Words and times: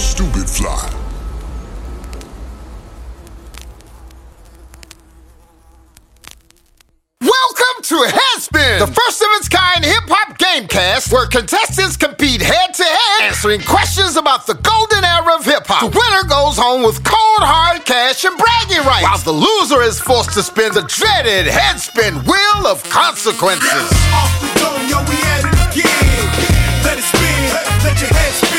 Stupid 0.00 0.48
Fly. 0.48 0.90
Welcome 7.20 7.82
to 7.82 7.94
Headspin, 8.08 8.78
the 8.80 8.86
first 8.86 9.20
of 9.20 9.28
its 9.36 9.48
kind 9.48 9.84
hip 9.84 10.04
hop 10.08 10.38
gamecast 10.38 11.12
where 11.12 11.26
contestants 11.26 11.98
compete 11.98 12.40
head 12.40 12.72
to 12.74 12.82
head, 12.82 13.28
answering 13.28 13.60
questions 13.60 14.16
about 14.16 14.46
the 14.46 14.54
golden 14.54 15.04
era 15.04 15.36
of 15.36 15.44
hip 15.44 15.66
hop. 15.66 15.92
The 15.92 15.92
winner 15.92 16.24
goes 16.28 16.56
home 16.56 16.82
with 16.82 17.04
cold 17.04 17.44
hard 17.44 17.84
cash 17.84 18.24
and 18.24 18.36
bragging 18.38 18.84
rights, 18.88 19.04
while 19.04 19.20
the 19.20 19.36
loser 19.36 19.82
is 19.82 20.00
forced 20.00 20.32
to 20.32 20.42
spin 20.42 20.72
the 20.72 20.88
dreaded 20.88 21.44
Headspin 21.46 22.24
wheel 22.24 22.66
of 22.66 22.82
consequences. 22.88 23.92
Off 24.16 24.32
the 24.40 24.48
dome, 24.64 24.80
yo, 24.88 24.96
we 25.04 25.20
at 25.36 25.44
it 25.44 25.56
again. 25.68 26.24
Let 26.88 26.96
it 26.96 27.04
spin, 27.04 27.52
let 27.84 28.00
your 28.00 28.08
head 28.08 28.32
spin. 28.32 28.49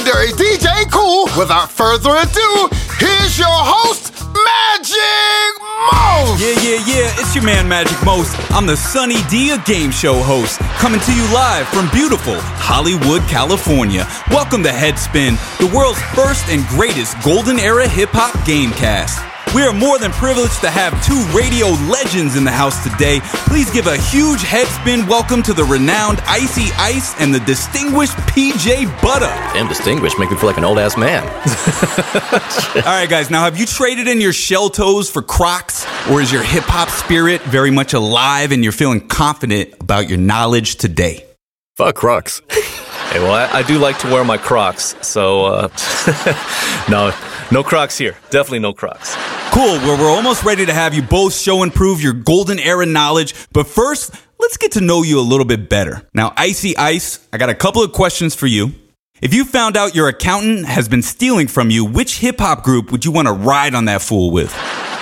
Legendary 0.00 0.32
DJ 0.32 0.90
Kool. 0.90 1.24
Without 1.38 1.70
further 1.70 2.10
ado, 2.10 2.68
here's 2.98 3.38
your 3.38 3.48
host, 3.50 4.14
Majik 4.32 5.52
Most. 5.92 6.40
Yeah, 6.40 6.56
yeah, 6.62 6.80
yeah, 6.86 7.20
it's 7.20 7.34
your 7.34 7.44
man 7.44 7.68
Majik 7.68 8.02
Most. 8.04 8.34
I'm 8.50 8.66
the 8.66 8.76
Sunny 8.76 9.22
D, 9.28 9.50
a 9.50 9.58
game 9.64 9.90
show 9.90 10.14
host, 10.14 10.58
coming 10.78 11.00
to 11.00 11.14
you 11.14 11.22
live 11.34 11.68
from 11.68 11.90
beautiful 11.90 12.36
Hollywood, 12.38 13.20
California. 13.28 14.08
Welcome 14.30 14.62
to 14.62 14.70
Headspin, 14.70 15.36
the 15.58 15.76
world's 15.76 16.00
first 16.14 16.48
and 16.48 16.66
greatest 16.68 17.22
golden 17.22 17.58
era 17.58 17.86
hip 17.86 18.10
hop 18.12 18.32
gamecast. 18.46 19.29
We 19.52 19.62
are 19.62 19.72
more 19.72 19.98
than 19.98 20.12
privileged 20.12 20.60
to 20.60 20.70
have 20.70 20.92
two 21.04 21.20
radio 21.36 21.66
legends 21.90 22.36
in 22.36 22.44
the 22.44 22.52
house 22.52 22.84
today. 22.84 23.18
Please 23.48 23.68
give 23.68 23.88
a 23.88 23.96
huge 23.96 24.42
headspin 24.42 25.08
welcome 25.08 25.42
to 25.42 25.52
the 25.52 25.64
renowned 25.64 26.18
Icey 26.18 26.70
Ice 26.78 27.20
and 27.20 27.34
the 27.34 27.40
distinguished 27.40 28.16
PJ 28.30 28.86
Butta. 28.98 29.28
Damn 29.52 29.66
distinguished, 29.66 30.20
make 30.20 30.30
me 30.30 30.36
feel 30.36 30.48
like 30.48 30.56
an 30.56 30.64
old 30.64 30.78
ass 30.78 30.96
man. 30.96 31.24
All 32.76 32.92
right, 32.92 33.10
guys. 33.10 33.28
Now, 33.28 33.42
have 33.42 33.58
you 33.58 33.66
traded 33.66 34.06
in 34.06 34.20
your 34.20 34.32
shell 34.32 34.70
toes 34.70 35.10
for 35.10 35.20
Crocs, 35.20 35.84
or 36.08 36.20
is 36.20 36.30
your 36.30 36.44
hip 36.44 36.64
hop 36.64 36.88
spirit 36.88 37.42
very 37.42 37.72
much 37.72 37.92
alive 37.92 38.52
and 38.52 38.62
you're 38.62 38.72
feeling 38.72 39.08
confident 39.08 39.74
about 39.80 40.08
your 40.08 40.18
knowledge 40.18 40.76
today? 40.76 41.26
Fuck 41.74 41.96
Crocs. 41.96 42.40
Hey, 43.10 43.18
well, 43.18 43.32
I, 43.32 43.58
I 43.58 43.62
do 43.64 43.76
like 43.80 43.98
to 44.00 44.06
wear 44.06 44.22
my 44.24 44.38
Crocs, 44.38 44.94
so 45.02 45.46
uh, 45.46 45.68
no, 46.88 47.10
no 47.52 47.62
Crocs 47.62 47.98
here. 47.98 48.16
Definitely 48.30 48.60
no 48.60 48.72
Crocs. 48.72 49.14
Cool. 49.52 49.64
Well, 49.64 49.98
we're 49.98 50.10
almost 50.10 50.44
ready 50.44 50.64
to 50.66 50.72
have 50.72 50.94
you 50.94 51.02
both 51.02 51.34
show 51.34 51.62
and 51.62 51.74
prove 51.74 52.00
your 52.00 52.12
golden 52.12 52.58
era 52.58 52.86
knowledge. 52.86 53.34
But 53.52 53.66
first, 53.66 54.14
let's 54.38 54.56
get 54.56 54.72
to 54.72 54.80
know 54.80 55.02
you 55.02 55.18
a 55.18 55.22
little 55.22 55.44
bit 55.44 55.68
better. 55.68 56.06
Now, 56.14 56.30
Icey 56.30 56.76
Ice, 56.78 57.26
I 57.32 57.38
got 57.38 57.50
a 57.50 57.54
couple 57.54 57.82
of 57.82 57.92
questions 57.92 58.34
for 58.34 58.46
you. 58.46 58.72
If 59.20 59.34
you 59.34 59.44
found 59.44 59.76
out 59.76 59.94
your 59.94 60.08
accountant 60.08 60.66
has 60.66 60.88
been 60.88 61.02
stealing 61.02 61.46
from 61.46 61.68
you, 61.68 61.84
which 61.84 62.20
hip 62.20 62.38
hop 62.38 62.62
group 62.62 62.90
would 62.90 63.04
you 63.04 63.12
want 63.12 63.28
to 63.28 63.32
ride 63.32 63.74
on 63.74 63.84
that 63.86 64.00
fool 64.00 64.30
with? 64.30 64.54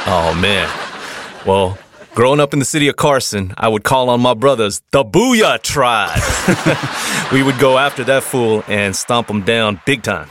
Oh 0.06 0.36
man. 0.41 0.69
Well, 1.46 1.78
growing 2.14 2.41
up 2.41 2.52
in 2.52 2.58
the 2.58 2.64
city 2.64 2.88
of 2.88 2.96
Carson, 2.96 3.54
I 3.56 3.69
would 3.69 3.84
call 3.84 4.10
on 4.10 4.20
my 4.20 4.34
brothers, 4.34 4.82
the 4.91 5.04
Boo-Yaa 5.04 5.62
Tribe. 5.62 6.20
we 7.32 7.42
would 7.42 7.58
go 7.58 7.78
after 7.78 8.02
that 8.04 8.24
fool 8.24 8.64
and 8.66 8.96
stomp 8.96 9.28
him 9.28 9.42
down 9.42 9.80
big 9.86 10.02
time. 10.02 10.28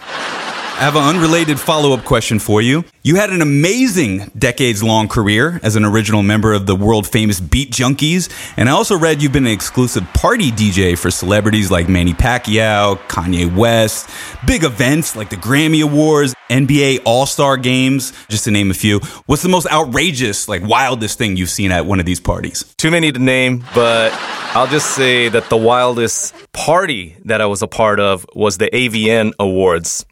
I 0.78 0.82
have 0.82 0.96
an 0.96 1.02
unrelated 1.02 1.60
follow 1.60 1.92
up 1.94 2.06
question 2.06 2.38
for 2.38 2.62
you. 2.62 2.86
You 3.02 3.16
had 3.16 3.32
an 3.32 3.42
amazing 3.42 4.30
decades 4.38 4.84
long 4.84 5.08
career 5.08 5.60
as 5.64 5.76
an 5.76 5.84
original 5.84 6.22
member 6.22 6.54
of 6.54 6.68
the 6.68 6.76
world 6.76 7.08
famous 7.08 7.40
Beat 7.40 7.72
Junkies, 7.72 8.30
and 8.58 8.70
I 8.70 8.74
also 8.74 8.96
read 8.96 9.20
you've 9.24 9.32
been 9.32 9.48
an 9.48 9.52
exclusive 9.52 10.04
party 10.14 10.52
DJ 10.52 10.96
for 10.96 11.10
celebrities 11.10 11.72
like 11.72 11.90
Manny 11.90 12.14
Pacquiao, 12.14 12.98
Kanye 13.08 13.52
West, 13.56 14.08
big 14.46 14.64
events 14.64 15.16
like 15.16 15.32
the 15.32 15.36
Grammy 15.36 15.84
Awards, 15.84 16.36
NBA 16.52 17.00
All 17.06 17.26
Star 17.26 17.58
Games, 17.58 18.14
just 18.30 18.44
to 18.44 18.52
name 18.52 18.70
a 18.70 18.76
few. 18.76 19.00
What's 19.26 19.42
the 19.42 19.50
most 19.50 19.66
outrageous, 19.72 20.48
like 20.48 20.62
wildest 20.62 21.18
thing 21.18 21.38
you've 21.38 21.50
seen 21.50 21.72
at 21.72 21.88
one 21.88 22.00
of 22.00 22.06
these 22.06 22.20
parties? 22.20 22.72
Too 22.78 22.92
many 22.92 23.12
to 23.12 23.18
name, 23.18 23.66
but 23.74 24.12
I'll 24.54 24.68
just 24.68 24.96
say 24.96 25.28
that 25.30 25.50
the 25.50 25.58
wildest 25.58 26.36
party 26.54 27.18
that 27.26 27.42
I 27.42 27.48
was 27.48 27.64
a 27.64 27.68
part 27.68 28.00
of 28.00 28.28
was 28.36 28.60
the 28.60 28.70
AVN 28.70 29.34
Awards. 29.40 30.06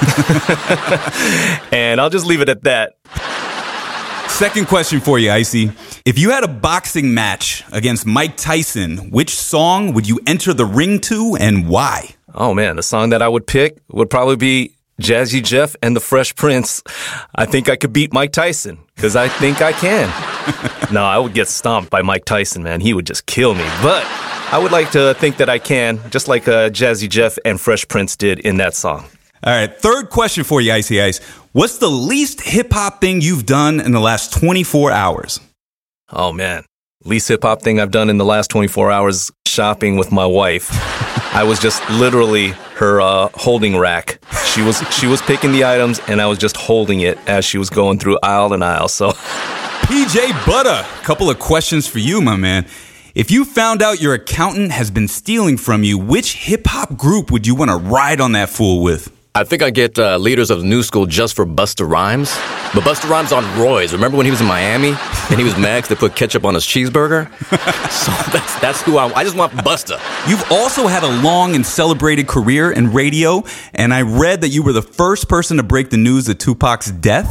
and 1.72 2.00
I'll 2.00 2.10
just 2.10 2.26
leave 2.26 2.40
it 2.40 2.48
at 2.48 2.62
that. 2.64 2.94
Second 4.28 4.68
question 4.68 5.00
for 5.00 5.18
you, 5.18 5.28
Icey. 5.28 5.72
If 6.06 6.18
you 6.18 6.30
had 6.30 6.44
a 6.44 6.48
boxing 6.48 7.12
match 7.12 7.62
against 7.72 8.06
Mike 8.06 8.36
Tyson, 8.36 9.10
which 9.10 9.34
song 9.34 9.92
would 9.92 10.08
you 10.08 10.18
enter 10.26 10.54
the 10.54 10.64
ring 10.64 11.00
to 11.02 11.36
and 11.38 11.68
why? 11.68 12.14
Oh 12.34 12.54
man, 12.54 12.76
the 12.76 12.82
song 12.82 13.10
that 13.10 13.20
I 13.20 13.28
would 13.28 13.46
pick 13.46 13.78
would 13.88 14.08
probably 14.08 14.36
be 14.36 14.76
Jazzy 15.00 15.42
Jeff 15.42 15.76
and 15.82 15.96
the 15.96 16.00
Fresh 16.00 16.36
Prince. 16.36 16.82
I 17.34 17.46
think 17.46 17.68
I 17.68 17.76
could 17.76 17.92
beat 17.92 18.12
Mike 18.12 18.32
Tyson 18.32 18.78
because 18.94 19.16
I 19.16 19.28
think 19.28 19.60
I 19.60 19.72
can. 19.72 20.08
no, 20.92 21.04
I 21.04 21.18
would 21.18 21.34
get 21.34 21.48
stomped 21.48 21.90
by 21.90 22.02
Mike 22.02 22.24
Tyson, 22.24 22.62
man. 22.62 22.80
He 22.80 22.94
would 22.94 23.06
just 23.06 23.26
kill 23.26 23.54
me. 23.54 23.64
But 23.82 24.04
I 24.52 24.58
would 24.62 24.72
like 24.72 24.90
to 24.92 25.14
think 25.14 25.38
that 25.38 25.48
I 25.48 25.58
can, 25.58 26.00
just 26.10 26.28
like 26.28 26.48
uh, 26.48 26.70
Jazzy 26.70 27.08
Jeff 27.08 27.38
and 27.44 27.60
Fresh 27.60 27.88
Prince 27.88 28.16
did 28.16 28.38
in 28.40 28.58
that 28.58 28.74
song. 28.74 29.06
All 29.42 29.54
right, 29.54 29.74
third 29.74 30.10
question 30.10 30.44
for 30.44 30.60
you, 30.60 30.70
Icey 30.70 31.02
Ice. 31.02 31.18
What's 31.52 31.78
the 31.78 31.88
least 31.88 32.42
hip 32.42 32.70
hop 32.72 33.00
thing 33.00 33.22
you've 33.22 33.46
done 33.46 33.80
in 33.80 33.92
the 33.92 34.00
last 34.00 34.34
24 34.34 34.92
hours? 34.92 35.40
Oh 36.12 36.30
man, 36.30 36.64
least 37.04 37.28
hip 37.28 37.42
hop 37.42 37.62
thing 37.62 37.80
I've 37.80 37.90
done 37.90 38.10
in 38.10 38.18
the 38.18 38.24
last 38.24 38.50
24 38.50 38.90
hours 38.90 39.30
shopping 39.46 39.96
with 39.96 40.12
my 40.12 40.26
wife. 40.26 40.68
I 41.34 41.44
was 41.44 41.58
just 41.58 41.88
literally 41.88 42.48
her 42.76 43.00
uh, 43.00 43.30
holding 43.32 43.78
rack. 43.78 44.22
She 44.44 44.60
was 44.60 44.82
she 44.92 45.06
was 45.06 45.22
picking 45.22 45.52
the 45.52 45.64
items 45.64 46.00
and 46.06 46.20
I 46.20 46.26
was 46.26 46.36
just 46.36 46.58
holding 46.58 47.00
it 47.00 47.16
as 47.26 47.46
she 47.46 47.56
was 47.56 47.70
going 47.70 47.98
through 47.98 48.18
aisle 48.22 48.52
and 48.52 48.62
aisle. 48.62 48.88
So 48.88 49.12
PJ 49.12 50.32
Butta, 50.44 50.82
couple 51.02 51.30
of 51.30 51.38
questions 51.38 51.86
for 51.86 51.98
you, 51.98 52.20
my 52.20 52.36
man. 52.36 52.66
If 53.14 53.30
you 53.30 53.46
found 53.46 53.80
out 53.80 54.02
your 54.02 54.12
accountant 54.12 54.70
has 54.72 54.90
been 54.90 55.08
stealing 55.08 55.56
from 55.56 55.82
you, 55.82 55.96
which 55.96 56.34
hip 56.34 56.66
hop 56.66 56.98
group 56.98 57.30
would 57.30 57.46
you 57.46 57.54
want 57.54 57.70
to 57.70 57.78
ride 57.78 58.20
on 58.20 58.32
that 58.32 58.50
fool 58.50 58.82
with? 58.82 59.16
I 59.32 59.44
think 59.44 59.62
I 59.62 59.70
get 59.70 59.96
uh, 59.96 60.16
leaders 60.16 60.50
of 60.50 60.58
the 60.60 60.66
new 60.66 60.82
school 60.82 61.06
just 61.06 61.36
for 61.36 61.46
Busta 61.46 61.88
Rhymes. 61.88 62.34
But 62.74 62.82
Busta 62.82 63.08
Rhymes 63.08 63.30
on 63.30 63.44
Roy's. 63.60 63.92
Remember 63.92 64.16
when 64.16 64.26
he 64.26 64.30
was 64.30 64.40
in 64.40 64.46
Miami 64.48 64.88
and 65.30 65.38
he 65.38 65.44
was 65.44 65.56
mad 65.56 65.82
'cause 65.84 65.88
they 65.88 65.94
put 65.94 66.16
ketchup 66.16 66.44
on 66.44 66.54
his 66.54 66.64
cheeseburger? 66.64 67.30
so 67.90 68.10
that's 68.32 68.58
that's 68.60 68.82
who 68.82 68.98
I. 68.98 69.12
I 69.14 69.22
just 69.22 69.36
want 69.36 69.52
Busta. 69.52 70.00
You've 70.28 70.44
also 70.50 70.88
had 70.88 71.04
a 71.04 71.22
long 71.22 71.54
and 71.54 71.64
celebrated 71.64 72.26
career 72.26 72.72
in 72.72 72.92
radio, 72.92 73.44
and 73.72 73.94
I 73.94 74.02
read 74.02 74.40
that 74.40 74.48
you 74.48 74.64
were 74.64 74.72
the 74.72 74.82
first 74.82 75.28
person 75.28 75.56
to 75.58 75.62
break 75.62 75.90
the 75.90 75.96
news 75.96 76.28
of 76.28 76.38
Tupac's 76.38 76.90
death. 76.90 77.28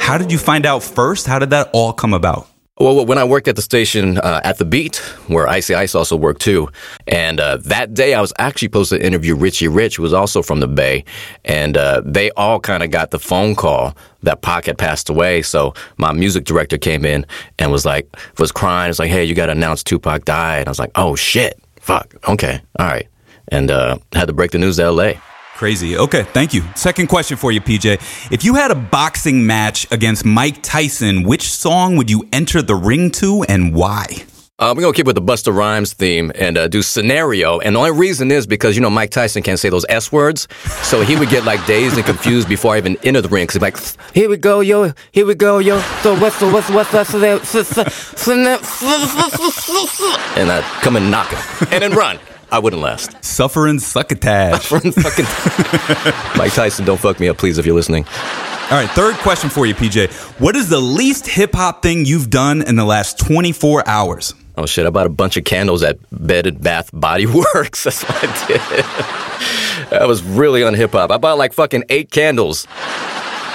How 0.00 0.16
did 0.16 0.32
you 0.32 0.38
find 0.38 0.64
out 0.64 0.82
first? 0.82 1.26
How 1.26 1.38
did 1.38 1.50
that 1.50 1.68
all 1.74 1.92
come 1.92 2.14
about? 2.14 2.48
Well, 2.78 3.06
when 3.06 3.16
I 3.16 3.24
worked 3.24 3.48
at 3.48 3.56
the 3.56 3.62
station 3.62 4.18
uh, 4.18 4.42
at 4.44 4.58
the 4.58 4.66
Beat, 4.66 4.96
where 5.28 5.46
Icey 5.46 5.74
Ice 5.74 5.94
also 5.94 6.14
worked 6.14 6.42
too, 6.42 6.68
and 7.06 7.40
uh, 7.40 7.56
that 7.62 7.94
day 7.94 8.12
I 8.12 8.20
was 8.20 8.34
actually 8.38 8.66
supposed 8.66 8.90
to 8.90 9.02
interview 9.02 9.34
Richie 9.34 9.68
Rich, 9.68 9.96
who 9.96 10.02
was 10.02 10.12
also 10.12 10.42
from 10.42 10.60
the 10.60 10.68
Bay, 10.68 11.06
and 11.46 11.78
uh, 11.78 12.02
they 12.04 12.30
all 12.32 12.60
kind 12.60 12.82
of 12.82 12.90
got 12.90 13.12
the 13.12 13.18
phone 13.18 13.54
call 13.54 13.96
that 14.24 14.42
Pac 14.42 14.66
had 14.66 14.76
passed 14.76 15.08
away. 15.08 15.40
So 15.40 15.72
my 15.96 16.12
music 16.12 16.44
director 16.44 16.76
came 16.76 17.06
in 17.06 17.24
and 17.58 17.72
was 17.72 17.86
like, 17.86 18.14
was 18.38 18.52
crying. 18.52 18.90
It's 18.90 18.98
like, 18.98 19.10
hey, 19.10 19.24
you 19.24 19.34
got 19.34 19.46
to 19.46 19.52
announce 19.52 19.82
Tupac 19.82 20.26
died. 20.26 20.58
And 20.58 20.68
I 20.68 20.70
was 20.70 20.78
like, 20.78 20.92
oh 20.96 21.16
shit, 21.16 21.58
fuck, 21.80 22.14
okay, 22.28 22.60
all 22.78 22.86
right, 22.86 23.08
and 23.48 23.70
uh, 23.70 23.96
had 24.12 24.26
to 24.26 24.34
break 24.34 24.50
the 24.50 24.58
news 24.58 24.76
to 24.76 24.82
L.A. 24.82 25.18
Crazy. 25.56 25.96
Okay, 25.96 26.24
thank 26.34 26.52
you. 26.52 26.62
Second 26.74 27.06
question 27.08 27.38
for 27.38 27.50
you, 27.50 27.62
PJ. 27.62 27.94
If 28.30 28.44
you 28.44 28.56
had 28.56 28.70
a 28.70 28.74
boxing 28.74 29.46
match 29.46 29.90
against 29.90 30.26
Mike 30.26 30.62
Tyson, 30.62 31.22
which 31.22 31.50
song 31.50 31.96
would 31.96 32.10
you 32.10 32.28
enter 32.30 32.60
the 32.60 32.74
ring 32.74 33.10
to 33.12 33.42
and 33.48 33.74
why? 33.74 34.04
Uh, 34.58 34.74
we're 34.76 34.82
gonna 34.82 34.92
keep 34.92 35.06
with 35.06 35.16
the 35.16 35.22
Busta 35.22 35.54
Rhymes 35.54 35.94
theme 35.94 36.30
and 36.34 36.58
uh, 36.58 36.68
do 36.68 36.82
scenario. 36.82 37.58
And 37.60 37.74
the 37.74 37.80
only 37.80 37.98
reason 37.98 38.30
is 38.30 38.46
because 38.46 38.76
you 38.76 38.82
know 38.82 38.90
Mike 38.90 39.10
Tyson 39.10 39.42
can't 39.42 39.58
say 39.58 39.70
those 39.70 39.86
S 39.88 40.12
words, 40.12 40.46
so 40.82 41.00
he 41.00 41.16
would 41.16 41.30
get 41.30 41.44
like 41.44 41.64
dazed 41.66 41.96
and 41.96 42.04
confused 42.04 42.50
before 42.50 42.74
I 42.74 42.78
even 42.78 42.98
enter 43.02 43.22
the 43.22 43.28
ring. 43.28 43.46
Cause 43.46 43.54
he'd 43.54 43.60
be 43.60 43.64
like, 43.64 43.78
"Here 44.14 44.28
we 44.28 44.36
go, 44.36 44.60
yo. 44.60 44.92
Here 45.10 45.24
we 45.24 45.34
go, 45.34 45.58
yo. 45.58 45.80
So 46.02 46.18
what's 46.20 46.38
the 46.38 46.50
what's 46.50 46.68
what's 46.68 46.90
that? 46.92 47.08
And 50.36 50.52
I'd 50.52 50.64
come 50.82 50.96
and 50.96 51.10
knock 51.10 51.30
him, 51.30 51.68
and 51.72 51.82
then 51.82 51.92
run. 51.92 52.18
I 52.56 52.58
wouldn't 52.58 52.80
last. 52.80 53.22
Suffer 53.22 53.66
and 53.66 53.82
succotash. 53.82 54.64
Fucking 54.68 54.92
Mike 56.38 56.54
Tyson, 56.54 56.86
don't 56.86 56.98
fuck 56.98 57.20
me 57.20 57.28
up, 57.28 57.36
please, 57.36 57.58
if 57.58 57.66
you're 57.66 57.74
listening. 57.74 58.06
All 58.06 58.78
right, 58.78 58.88
third 58.92 59.14
question 59.16 59.50
for 59.50 59.66
you, 59.66 59.74
PJ. 59.74 60.10
What 60.40 60.56
is 60.56 60.70
the 60.70 60.80
least 60.80 61.26
hip 61.26 61.52
hop 61.52 61.82
thing 61.82 62.06
you've 62.06 62.30
done 62.30 62.62
in 62.62 62.76
the 62.76 62.84
last 62.86 63.18
24 63.18 63.86
hours? 63.86 64.32
Oh 64.56 64.64
shit! 64.64 64.86
I 64.86 64.90
bought 64.90 65.04
a 65.06 65.10
bunch 65.10 65.36
of 65.36 65.44
candles 65.44 65.82
at 65.82 65.98
Bed 66.10 66.46
and 66.46 66.58
Bath 66.58 66.88
Body 66.94 67.26
Works. 67.54 67.84
That's 67.84 68.02
what 68.04 68.24
I 68.24 68.46
did. 68.46 69.90
that 69.90 70.08
was 70.08 70.22
really 70.22 70.64
on 70.64 70.72
hip 70.72 70.92
hop. 70.92 71.10
I 71.10 71.18
bought 71.18 71.36
like 71.36 71.52
fucking 71.52 71.84
eight 71.90 72.10
candles. 72.10 72.66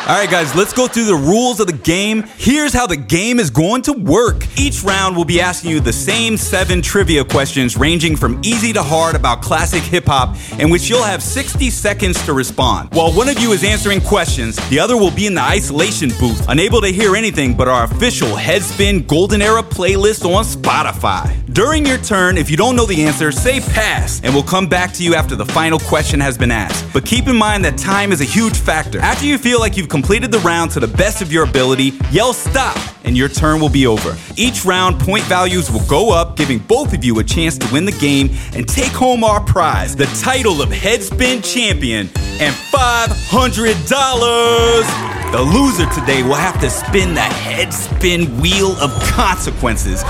All 0.07 0.17
right, 0.17 0.29
guys, 0.29 0.55
let's 0.55 0.73
go 0.73 0.87
through 0.87 1.05
the 1.05 1.15
rules 1.15 1.59
of 1.59 1.67
the 1.67 1.73
game. 1.73 2.23
Here's 2.35 2.73
how 2.73 2.87
the 2.87 2.97
game 2.97 3.39
is 3.39 3.51
going 3.51 3.83
to 3.83 3.93
work. 3.93 4.47
Each 4.57 4.81
round 4.81 5.15
we'll 5.15 5.25
be 5.25 5.39
asking 5.39 5.69
you 5.69 5.79
the 5.79 5.93
same 5.93 6.37
seven 6.37 6.81
trivia 6.81 7.23
questions, 7.23 7.77
ranging 7.77 8.15
from 8.15 8.41
easy 8.43 8.73
to 8.73 8.81
hard 8.81 9.15
about 9.15 9.43
classic 9.43 9.83
hip 9.83 10.05
hop, 10.07 10.35
in 10.59 10.71
which 10.71 10.89
you'll 10.89 11.03
have 11.03 11.21
60 11.21 11.69
seconds 11.69 12.25
to 12.25 12.33
respond. 12.33 12.89
While 12.93 13.13
one 13.13 13.29
of 13.29 13.37
you 13.37 13.51
is 13.51 13.63
answering 13.63 14.01
questions, 14.01 14.55
the 14.69 14.79
other 14.79 14.97
will 14.97 15.11
be 15.11 15.27
in 15.27 15.35
the 15.35 15.43
isolation 15.43 16.09
booth, 16.19 16.49
unable 16.49 16.81
to 16.81 16.87
hear 16.87 17.15
anything 17.15 17.55
but 17.55 17.67
our 17.67 17.83
official 17.83 18.29
Headspin 18.29 19.05
Golden 19.05 19.39
Era 19.39 19.61
playlist 19.61 20.25
on 20.25 20.43
Spotify. 20.43 21.37
During 21.53 21.85
your 21.85 21.99
turn, 21.99 22.37
if 22.37 22.49
you 22.49 22.57
don't 22.57 22.75
know 22.75 22.85
the 22.85 23.03
answer, 23.03 23.31
say 23.31 23.59
pass, 23.59 24.19
and 24.23 24.33
we'll 24.33 24.41
come 24.41 24.67
back 24.67 24.93
to 24.93 25.03
you 25.03 25.13
after 25.13 25.35
the 25.35 25.45
final 25.45 25.77
question 25.77 26.19
has 26.21 26.37
been 26.37 26.49
asked. 26.49 26.91
But 26.91 27.05
keep 27.05 27.27
in 27.27 27.35
mind 27.35 27.63
that 27.65 27.77
time 27.77 28.11
is 28.11 28.21
a 28.21 28.25
huge 28.25 28.57
factor. 28.57 28.99
After 28.99 29.25
you 29.25 29.37
feel 29.37 29.59
like 29.59 29.77
you've 29.77 29.90
completed 29.91 30.31
the 30.31 30.39
round 30.39 30.71
to 30.71 30.79
the 30.79 30.87
best 30.87 31.21
of 31.21 31.33
your 31.33 31.43
ability, 31.43 31.91
yell 32.11 32.31
stop, 32.31 32.77
and 33.03 33.17
your 33.17 33.27
turn 33.27 33.59
will 33.59 33.69
be 33.69 33.85
over. 33.85 34.15
Each 34.37 34.63
round, 34.63 34.97
point 34.97 35.25
values 35.25 35.69
will 35.69 35.85
go 35.85 36.13
up, 36.13 36.37
giving 36.37 36.59
both 36.59 36.93
of 36.93 37.03
you 37.03 37.19
a 37.19 37.23
chance 37.23 37.57
to 37.57 37.73
win 37.73 37.83
the 37.83 37.91
game 37.91 38.29
and 38.53 38.67
take 38.67 38.93
home 38.93 39.25
our 39.25 39.43
prize, 39.43 39.93
the 39.93 40.05
title 40.23 40.61
of 40.61 40.69
Headspin 40.69 41.43
Champion, 41.43 42.09
and 42.39 42.55
$500. 42.55 45.31
The 45.33 45.41
loser 45.41 45.89
today 45.89 46.23
will 46.23 46.35
have 46.35 46.61
to 46.61 46.69
spin 46.69 47.13
the 47.13 47.19
Headspin 47.19 48.41
Wheel 48.41 48.71
of 48.77 48.97
Consequences. 49.03 50.03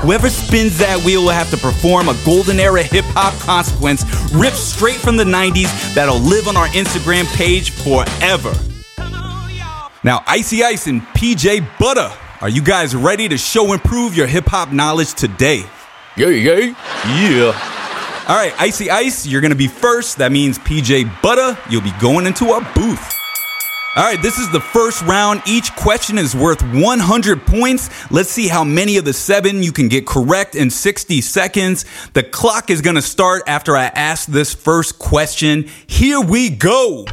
Whoever 0.00 0.30
spins 0.30 0.78
that 0.78 1.00
wheel 1.04 1.22
will 1.22 1.30
have 1.30 1.50
to 1.50 1.56
perform 1.56 2.08
a 2.08 2.16
golden 2.24 2.58
era 2.58 2.82
hip 2.82 3.04
hop 3.08 3.38
consequence 3.40 4.04
ripped 4.32 4.56
straight 4.56 4.96
from 4.96 5.16
the 5.16 5.24
90s 5.24 5.94
that'll 5.94 6.18
live 6.18 6.48
on 6.48 6.56
our 6.56 6.66
Instagram 6.68 7.24
page 7.36 7.70
forever. 7.70 8.52
Now, 10.08 10.20
Icey 10.20 10.62
Ice 10.62 10.86
and 10.86 11.02
PJ 11.02 11.60
Butta, 11.76 12.16
are 12.40 12.48
you 12.48 12.62
guys 12.62 12.96
ready 12.96 13.28
to 13.28 13.36
show 13.36 13.74
and 13.74 13.84
prove 13.84 14.16
your 14.16 14.26
hip 14.26 14.46
hop 14.46 14.72
knowledge 14.72 15.12
today? 15.12 15.66
Yay, 16.16 16.38
yay. 16.38 16.68
Yeah. 17.04 17.52
All 18.26 18.34
right, 18.34 18.54
Icey 18.56 18.88
Ice, 18.88 19.26
you're 19.26 19.42
gonna 19.42 19.54
be 19.54 19.68
first. 19.68 20.16
That 20.16 20.32
means 20.32 20.58
PJ 20.60 21.04
Butta, 21.20 21.58
you'll 21.70 21.82
be 21.82 21.92
going 22.00 22.24
into 22.24 22.46
our 22.46 22.62
booth. 22.74 23.14
All 23.96 24.04
right, 24.04 24.22
this 24.22 24.38
is 24.38 24.50
the 24.50 24.60
first 24.60 25.02
round. 25.02 25.42
Each 25.46 25.76
question 25.76 26.16
is 26.16 26.34
worth 26.34 26.62
100 26.62 27.44
points. 27.44 27.90
Let's 28.10 28.30
see 28.30 28.48
how 28.48 28.64
many 28.64 28.96
of 28.96 29.04
the 29.04 29.12
seven 29.12 29.62
you 29.62 29.72
can 29.72 29.88
get 29.88 30.06
correct 30.06 30.54
in 30.54 30.70
60 30.70 31.20
seconds. 31.20 31.84
The 32.14 32.22
clock 32.22 32.70
is 32.70 32.80
gonna 32.80 33.02
start 33.02 33.42
after 33.46 33.76
I 33.76 33.88
ask 33.88 34.26
this 34.26 34.54
first 34.54 34.98
question. 34.98 35.68
Here 35.86 36.18
we 36.18 36.48
go. 36.48 37.04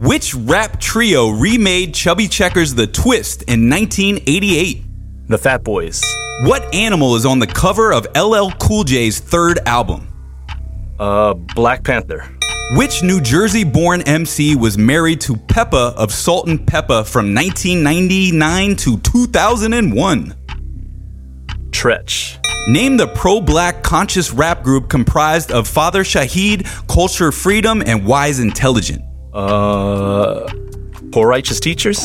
Which 0.00 0.34
rap 0.34 0.80
trio 0.80 1.28
remade 1.28 1.92
Chubby 1.92 2.26
Checker's 2.26 2.74
The 2.74 2.86
Twist 2.86 3.42
in 3.42 3.68
1988? 3.68 4.82
The 5.28 5.36
Fat 5.36 5.62
Boys. 5.62 6.02
What 6.44 6.74
animal 6.74 7.16
is 7.16 7.26
on 7.26 7.38
the 7.38 7.46
cover 7.46 7.92
of 7.92 8.06
LL 8.16 8.48
Cool 8.58 8.84
J's 8.84 9.20
third 9.20 9.58
album? 9.66 10.08
Uh, 10.98 11.34
Black 11.34 11.84
Panther. 11.84 12.24
Which 12.76 13.02
New 13.02 13.20
Jersey 13.20 13.62
born 13.62 14.00
MC 14.00 14.56
was 14.56 14.78
married 14.78 15.20
to 15.20 15.34
Pepa 15.34 15.94
of 15.96 16.14
Salt 16.14 16.48
and 16.48 16.60
Pepa 16.60 17.06
from 17.06 17.34
1999 17.34 18.76
to 18.76 18.96
2001? 19.00 20.34
Treach. 21.72 22.38
Name 22.68 22.96
the 22.96 23.08
pro 23.08 23.42
black 23.42 23.82
conscious 23.82 24.32
rap 24.32 24.62
group 24.62 24.88
comprised 24.88 25.52
of 25.52 25.68
Father 25.68 26.04
Shaheed, 26.04 26.66
Culture 26.88 27.32
Freedom, 27.32 27.82
and 27.84 28.06
Wise 28.06 28.40
Intelligent. 28.40 29.02
Uh, 29.32 30.48
Poor 31.12 31.28
Righteous 31.28 31.60
Teachers. 31.60 32.00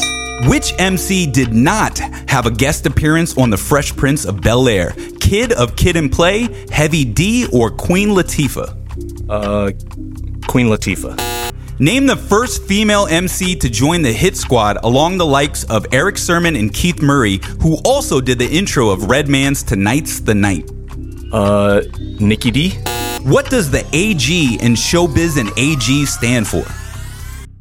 Which 0.47 0.73
MC 0.79 1.25
did 1.25 1.53
not 1.53 1.97
have 2.27 2.45
a 2.45 2.51
guest 2.51 2.85
appearance 2.85 3.37
on 3.37 3.49
The 3.49 3.57
Fresh 3.57 3.95
Prince 3.95 4.25
of 4.25 4.41
Bel 4.41 4.67
Air? 4.67 4.93
Kid 5.21 5.53
of 5.53 5.75
Kid 5.75 5.95
and 5.95 6.11
Play, 6.11 6.47
Heavy 6.71 7.05
D, 7.05 7.47
or 7.53 7.69
Queen 7.71 8.09
Latifah? 8.09 8.75
Uh, 9.29 9.71
Queen 10.47 10.67
Latifah. 10.67 11.51
Name 11.79 12.05
the 12.05 12.15
first 12.15 12.63
female 12.63 13.05
MC 13.07 13.55
to 13.57 13.69
join 13.69 14.01
the 14.01 14.11
hit 14.11 14.35
squad 14.37 14.77
along 14.83 15.17
the 15.17 15.25
likes 15.25 15.63
of 15.65 15.85
Erick 15.93 16.17
Sermon 16.17 16.55
and 16.55 16.73
Keith 16.73 17.01
Murray, 17.01 17.39
who 17.61 17.77
also 17.85 18.21
did 18.21 18.39
the 18.39 18.47
intro 18.47 18.89
of 18.89 19.09
Redman's 19.09 19.61
Tonight's 19.61 20.19
the 20.19 20.35
Night. 20.35 20.69
Uh, 21.31 21.81
Nikki 22.19 22.51
D. 22.51 22.69
What 23.23 23.49
does 23.49 23.71
the 23.71 23.85
AG 23.93 24.55
in 24.61 24.73
showbiz 24.73 25.37
and 25.37 25.51
AG 25.57 26.05
stand 26.05 26.47
for? 26.47 26.63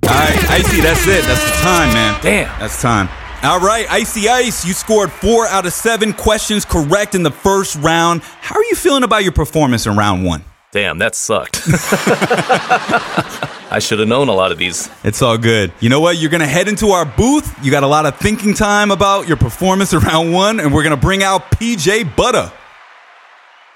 All 0.06 0.11
right, 0.11 0.37
Icey, 0.51 0.83
that's 0.83 1.06
it. 1.06 1.25
That's 1.25 1.45
the 1.45 1.56
time, 1.62 1.95
man. 1.95 2.21
Damn. 2.23 2.61
That's 2.61 2.81
time. 2.81 3.09
All 3.43 3.59
right, 3.59 3.87
Icey 3.91 4.29
Ice, 4.29 4.65
you 4.67 4.73
scored 4.73 5.11
four 5.11 5.47
out 5.47 5.67
of 5.67 5.73
seven 5.73 6.12
questions 6.12 6.65
correct 6.65 7.15
in 7.15 7.23
the 7.23 7.31
first 7.31 7.77
round. 7.77 8.23
How 8.23 8.56
are 8.56 8.65
you 8.65 8.75
feeling 8.75 9.03
about 9.03 9.23
your 9.23 9.33
performance 9.33 9.87
in 9.87 9.97
round 9.97 10.25
one? 10.25 10.45
Damn, 10.73 10.99
that 10.99 11.15
sucked. 11.15 11.62
I 13.71 13.79
should 13.81 13.99
have 13.99 14.09
known 14.09 14.29
a 14.29 14.33
lot 14.33 14.53
of 14.53 14.59
these. 14.59 14.91
It's 15.05 15.23
all 15.23 15.39
good. 15.39 15.73
You 15.81 15.89
know 15.89 16.01
what? 16.01 16.19
You're 16.19 16.31
going 16.31 16.41
to 16.41 16.47
head 16.47 16.69
into 16.69 16.89
our 16.89 17.05
booth. 17.05 17.55
You 17.65 17.71
got 17.71 17.83
a 17.83 17.87
lot 17.87 18.07
of 18.07 18.17
thinking 18.19 18.55
time 18.55 18.91
about 18.91 19.29
your 19.29 19.37
performance 19.37 19.93
in 19.93 20.00
round 20.00 20.33
one, 20.33 20.61
and 20.61 20.73
we're 20.73 20.83
going 20.83 20.95
to 20.95 21.00
bring 21.00 21.23
out 21.23 21.50
PJ 21.50 22.15
Butta. 22.15 22.53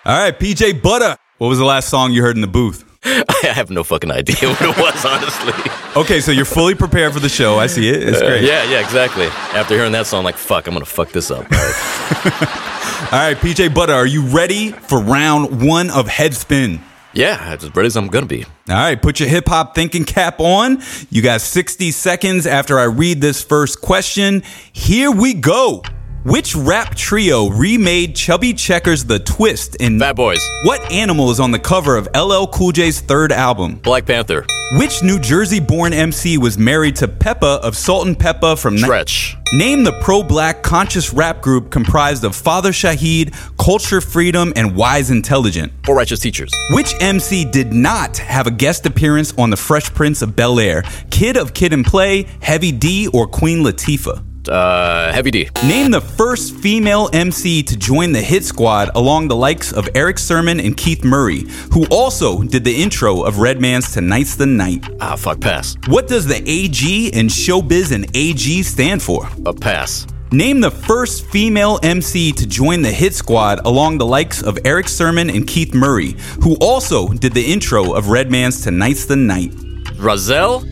All 0.05 0.19
right, 0.19 0.39
PJ 0.39 0.81
Butta. 0.81 1.17
What 1.39 1.49
was 1.49 1.59
the 1.59 1.65
last 1.65 1.89
song 1.89 2.13
you 2.13 2.23
heard 2.23 2.37
in 2.37 2.43
the 2.43 2.49
booth? 2.49 2.85
I 3.29 3.53
have 3.55 3.71
no 3.71 3.85
fucking 3.85 4.11
idea 4.11 4.37
what 4.49 4.61
it 4.63 4.77
was, 4.77 5.05
honestly. 5.05 5.53
Okay, 5.97 6.21
so 6.21 6.31
you're 6.31 6.45
fully 6.45 6.75
prepared 6.75 7.13
for 7.13 7.21
the 7.21 7.29
show. 7.29 7.59
I 7.59 7.67
see 7.67 7.89
it. 7.89 8.03
It's 8.03 8.21
uh, 8.21 8.27
great. 8.27 8.45
Yeah, 8.45 8.65
yeah, 8.65 8.81
exactly. 8.81 9.27
After 9.27 9.75
hearing 9.75 9.93
that 9.93 10.07
song, 10.07 10.25
like, 10.25 10.37
fuck, 10.37 10.67
I'm 10.67 10.75
gonna 10.75 10.85
fuck 10.85 11.11
this 11.13 11.31
up. 11.31 11.51
All 11.51 11.59
right. 11.59 12.53
All 13.13 13.19
right, 13.19 13.37
PJ 13.37 13.71
Butta, 13.71 13.95
are 13.95 14.07
you 14.07 14.27
ready 14.27 14.73
for 14.73 15.01
round 15.01 15.67
one 15.67 15.91
of 15.91 16.07
Headspin? 16.09 16.81
yeah, 17.15 17.57
as 17.61 17.75
ready 17.75 17.87
as 17.87 17.97
I'm 17.97 18.09
gonna 18.09 18.27
be. 18.27 18.45
All 18.45 18.77
right, 18.77 19.01
put 19.01 19.19
your 19.19 19.29
hip 19.29 19.49
hop 19.49 19.75
thinking 19.75 20.05
cap 20.05 20.41
on. 20.41 20.83
You 21.11 21.23
got 21.23 21.41
60 21.41 21.91
seconds 21.91 22.47
after 22.47 22.79
I 22.79 22.85
read 22.85 23.21
this 23.21 23.43
first 23.43 23.81
question. 23.81 24.43
Here 24.73 25.11
we 25.11 25.35
go. 25.35 25.83
Which 26.25 26.55
rap 26.57 26.95
trio 26.95 27.49
remade 27.49 28.15
Chubby 28.17 28.53
Checker's 28.53 29.05
The 29.05 29.19
Twist 29.21 29.77
in 29.77 29.99
Fat 30.01 30.17
Boys, 30.17 30.45
What 30.65 30.81
animal 30.93 31.31
is 31.31 31.39
on 31.41 31.53
the 31.53 31.59
cover 31.59 31.97
of 31.97 32.09
LL 32.15 32.47
Cool 32.49 32.73
J's 32.73 33.01
third 33.01 33.31
album? 33.33 33.77
Black 33.77 34.05
Panther, 34.05 34.45
Which 34.73 35.03
New 35.03 35.19
Jersey 35.21 35.61
born 35.61 35.93
MC 35.93 36.37
was 36.37 36.59
married 36.59 36.97
to 36.97 37.09
Pepa 37.09 37.61
of 37.61 37.77
Salt 37.77 38.09
and 38.09 38.19
Pepa 38.19 38.59
from 38.59 38.75
ni- 38.75 38.81
Stretch, 38.83 39.37
Name 39.55 39.85
the 39.85 39.93
pro 40.03 40.23
black 40.23 40.63
conscious 40.63 41.13
rap 41.15 41.41
group 41.41 41.71
comprised 41.71 42.25
of 42.25 42.35
Father 42.35 42.73
Shaheed, 42.73 43.33
Culture 43.57 44.01
Freedom, 44.01 44.53
and 44.57 44.75
Wise 44.77 45.11
Intelligent. 45.11 45.73
Poor 45.85 45.95
Righteous 45.97 46.21
Teachers, 46.21 46.51
Which 46.73 46.95
MC 47.01 47.45
did 47.45 47.73
not 47.73 48.19
have 48.19 48.47
a 48.47 48.51
guest 48.51 48.85
appearance 48.87 49.33
on 49.39 49.51
The 49.51 49.57
Fresh 49.57 49.95
Prince 49.95 50.21
of 50.21 50.35
Bel 50.37 50.59
Air? 50.59 50.83
Kid 51.11 51.37
of 51.37 51.55
Kid 51.55 51.73
and 51.73 51.85
Play, 51.87 52.27
Heavy 52.43 52.73
D, 52.73 53.07
or 53.09 53.27
Queen 53.29 53.61
Latifah? 53.63 54.25
Uh, 54.49 55.13
Heavy 55.13 55.31
D, 55.31 55.49
Name 55.65 55.91
the 55.91 56.01
first 56.01 56.55
female 56.57 57.09
MC 57.13 57.63
to 57.65 57.77
join 57.77 58.13
the 58.13 58.21
hit 58.23 58.45
squad 58.45 58.91
along 58.95 59.29
the 59.29 59.37
likes 59.37 59.73
of 59.73 59.89
Erick 59.95 60.19
Sermon 60.19 60.59
and 60.61 60.77
Keith 60.77 61.05
Murray, 61.05 61.45
who 61.73 61.87
also 61.91 62.43
did 62.43 62.65
the 62.65 62.83
intro 62.83 63.23
of 63.23 63.39
Redman's 63.39 63.93
Tonight's 63.93 64.37
the 64.37 64.47
Night. 64.47 64.89
ah, 65.01 65.17
fuck, 65.17 65.41
pass, 65.41 65.77
What 65.87 66.09
does 66.09 66.27
the 66.27 66.43
AG 66.49 67.09
in 67.09 67.27
showbiz 67.27 67.93
and 67.93 68.07
AG 68.17 68.63
stand 68.63 69.03
for? 69.03 69.29
a 69.47 69.53
pass, 69.53 70.07
Name 70.31 70.61
the 70.61 70.71
first 70.71 71.27
female 71.31 71.79
MC 71.83 72.33
to 72.33 72.47
join 72.47 72.83
the 72.83 72.91
hit 72.93 73.15
squad 73.15 73.61
along 73.67 73.97
the 73.99 74.05
likes 74.07 74.43
of 74.43 74.59
Erick 74.65 74.89
Sermon 74.89 75.31
and 75.31 75.47
Keith 75.47 75.73
Murray, 75.75 76.17
who 76.43 76.55
also 76.61 77.09
did 77.09 77.33
the 77.33 77.53
intro 77.53 77.93
of 77.95 78.09
Redman's 78.11 78.63
Tonight's 78.63 79.07
the 79.07 79.17
Night. 79.17 79.53
Razel, 79.99 80.65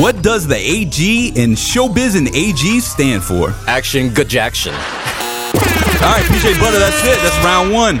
What 0.00 0.22
does 0.22 0.46
the 0.46 0.56
AG 0.56 1.28
in 1.36 1.50
showbiz 1.52 2.16
and 2.16 2.28
AG 2.34 2.80
stand 2.80 3.22
for? 3.22 3.50
Action, 3.68 4.08
Gajaction, 4.10 4.72
All 4.72 6.10
right, 6.10 6.24
PJ 6.24 6.54
Butta, 6.54 6.78
that's 6.78 7.04
it. 7.04 7.18
That's 7.22 7.44
round 7.44 7.72
one. 7.72 8.00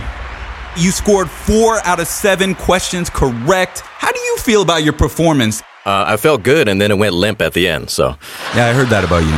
You 0.76 0.90
scored 0.90 1.30
four 1.30 1.84
out 1.86 2.00
of 2.00 2.06
seven 2.08 2.54
questions 2.54 3.10
correct. 3.10 3.80
How 3.80 4.10
do 4.10 4.18
you 4.20 4.36
feel 4.38 4.62
about 4.62 4.82
your 4.82 4.94
performance? 4.94 5.60
uh, 5.84 6.04
I 6.06 6.16
felt 6.16 6.42
good, 6.42 6.68
and 6.68 6.80
then 6.80 6.90
it 6.90 6.98
went 6.98 7.14
limp 7.14 7.40
at 7.42 7.52
the 7.52 7.68
end. 7.68 7.90
So, 7.90 8.16
Yeah, 8.56 8.66
I 8.66 8.72
heard 8.72 8.88
that 8.88 9.04
about 9.04 9.22
you. 9.22 9.34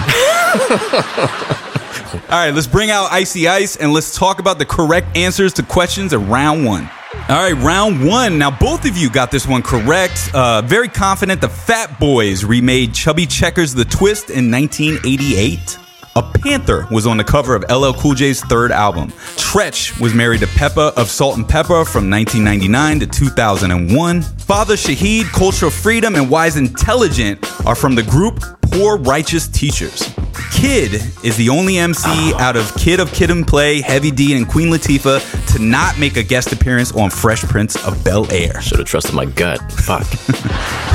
All 2.31 2.31
right, 2.31 2.51
let's 2.55 2.69
bring 2.69 2.91
out 2.91 3.11
Icey 3.11 3.49
Ice 3.49 3.77
and 3.77 3.93
let's 3.93 4.17
talk 4.17 4.39
about 4.39 4.59
the 4.59 4.65
correct 4.65 5.17
answers 5.17 5.53
to 5.55 5.63
questions 5.65 6.13
of 6.13 6.29
round 6.31 6.65
one. 6.65 6.89
All 7.27 7.37
right, 7.37 7.53
round 7.53 8.07
one. 8.07 8.37
Now, 8.37 8.51
both 8.51 8.85
of 8.85 8.99
you 8.99 9.09
got 9.09 9.31
this 9.31 9.47
one 9.47 9.63
correct. 9.63 10.31
Uh, 10.35 10.61
very 10.61 10.89
confident 10.89 11.41
the 11.41 11.49
Fat 11.49 11.99
Boys 11.99 12.45
remade 12.45 12.93
Chubby 12.93 13.25
Checker's 13.25 13.73
The 13.73 13.87
Twist 13.87 14.29
in 14.29 14.51
1988. 14.51 15.79
A 16.17 16.23
panther 16.23 16.87
was 16.91 17.07
on 17.07 17.17
the 17.17 17.25
cover 17.25 17.57
of 17.57 17.65
LL 17.71 17.95
Cool 17.95 18.15
J's 18.15 18.43
third 18.43 18.71
album. 18.71 19.09
Treach 19.37 19.99
was 19.99 20.13
married 20.13 20.41
to 20.41 20.47
Pepa 20.49 20.93
of 20.99 21.09
Salt 21.09 21.39
and 21.39 21.47
Pepa 21.47 21.87
from 21.91 22.11
1999 22.11 23.01
to 23.01 23.07
2001. 23.07 24.23
Father 24.23 24.75
Shaheed, 24.75 25.25
Cultural 25.33 25.71
Freedom, 25.71 26.17
and 26.17 26.29
Wise 26.29 26.59
Intelligent 26.59 27.43
are 27.67 27.75
from 27.75 27.95
the 27.95 28.03
group 28.03 28.45
poor 28.75 28.97
righteous 28.99 29.47
teachers. 29.47 30.13
Kid 30.53 30.95
is 31.23 31.37
the 31.37 31.49
only 31.49 31.79
MC 31.79 32.35
out 32.35 32.57
of 32.57 32.75
Kid 32.75 32.99
of 32.99 33.13
Kid 33.13 33.31
and 33.31 33.47
Play, 33.47 33.81
Heavy 33.81 34.11
D, 34.11 34.37
and 34.37 34.49
Queen 34.49 34.69
Latifah 34.69 35.55
to 35.55 35.63
not 35.63 35.97
make 35.99 36.17
a 36.17 36.23
guest 36.25 36.53
appearance 36.53 36.91
on 36.93 37.09
Fresh 37.09 37.43
Prince 37.45 37.77
of 37.87 38.03
Bel 38.05 38.31
Air. 38.33 38.61
Should 38.61 38.81
have 38.81 38.89
trusted 38.89 39.15
my 39.15 39.27
gut. 39.27 39.61
Fuck. 39.73 40.03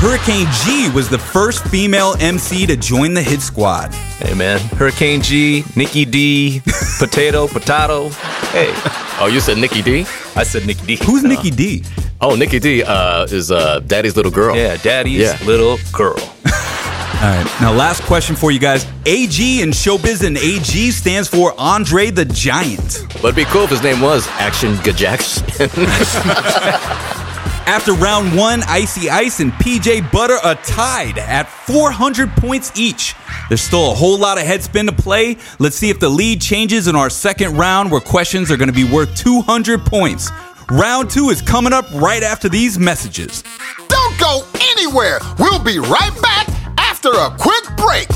Hurricane 0.02 0.46
G 0.64 0.90
was 0.94 1.08
the 1.08 1.18
first 1.18 1.64
female 1.68 2.16
MC 2.20 2.66
to 2.66 2.76
join 2.76 3.14
the 3.14 3.22
hit 3.22 3.40
squad. 3.40 3.94
Hey, 3.94 4.34
man. 4.34 4.60
Hurricane 4.76 5.22
G, 5.22 5.64
Nikki 5.74 6.04
D, 6.04 6.60
Potato, 6.98 7.46
Potato. 7.48 8.10
Hey, 8.50 8.72
oh, 9.20 9.30
you 9.32 9.40
said 9.40 9.56
Nikki 9.56 9.80
D? 9.80 10.00
I 10.36 10.42
said 10.42 10.66
Nikki 10.66 10.84
D. 10.96 11.04
Who's 11.04 11.22
Nikki 11.22 11.50
D? 11.50 11.82
Oh, 12.20 12.34
Nikki 12.34 12.58
D 12.58 12.82
uh, 12.82 13.24
is 13.24 13.50
uh, 13.50 13.80
Daddy's 13.80 14.16
little 14.16 14.32
girl. 14.32 14.54
Yeah, 14.54 14.76
Daddy's 14.76 15.20
Yeah. 15.20 15.38
little 15.46 15.78
girl. 15.92 16.18
All 17.22 17.26
right. 17.26 17.44
Now, 17.60 17.70
last 17.70 18.02
question 18.04 18.34
for 18.34 18.50
you 18.50 18.58
guys. 18.58 18.86
AG 19.04 19.60
in 19.60 19.72
showbiz 19.72 20.26
and 20.26 20.38
AG 20.38 20.90
stands 20.90 21.28
for 21.28 21.52
Andre 21.58 22.10
the 22.10 22.24
Giant. 22.24 23.04
But 23.12 23.24
it'd 23.24 23.36
be 23.36 23.44
cool 23.44 23.64
if 23.64 23.70
his 23.70 23.82
name 23.82 24.00
was 24.00 24.26
Action 24.28 24.72
Gajax. 24.76 25.42
After 27.66 27.92
round 27.92 28.34
one, 28.34 28.62
Icey 28.62 29.10
Ice 29.10 29.40
and 29.40 29.52
PJ 29.52 30.00
Butta 30.08 30.42
are 30.42 30.54
tied 30.64 31.18
at 31.18 31.46
400 31.46 32.30
points 32.36 32.72
each. 32.74 33.14
There's 33.50 33.60
still 33.60 33.92
a 33.92 33.94
whole 33.94 34.18
lot 34.18 34.38
of 34.38 34.44
headspin 34.44 34.86
to 34.88 34.94
play. 34.94 35.36
Let's 35.58 35.76
see 35.76 35.90
if 35.90 36.00
the 36.00 36.08
lead 36.08 36.40
changes 36.40 36.88
in 36.88 36.96
our 36.96 37.10
second 37.10 37.58
round, 37.58 37.90
where 37.90 38.00
questions 38.00 38.50
are 38.50 38.56
going 38.56 38.70
to 38.70 38.74
be 38.74 38.90
worth 38.90 39.14
200 39.14 39.84
points. 39.84 40.30
Round 40.70 41.10
two 41.10 41.28
is 41.28 41.42
coming 41.42 41.74
up 41.74 41.84
right 41.92 42.22
after 42.22 42.48
these 42.48 42.78
messages. 42.78 43.44
Don't 43.88 44.18
go 44.18 44.42
anywhere. 44.58 45.18
We'll 45.38 45.62
be 45.62 45.78
right 45.78 46.18
back 46.22 46.49
after 47.02 47.18
a 47.18 47.30
quick 47.38 47.64
break. 47.76 48.06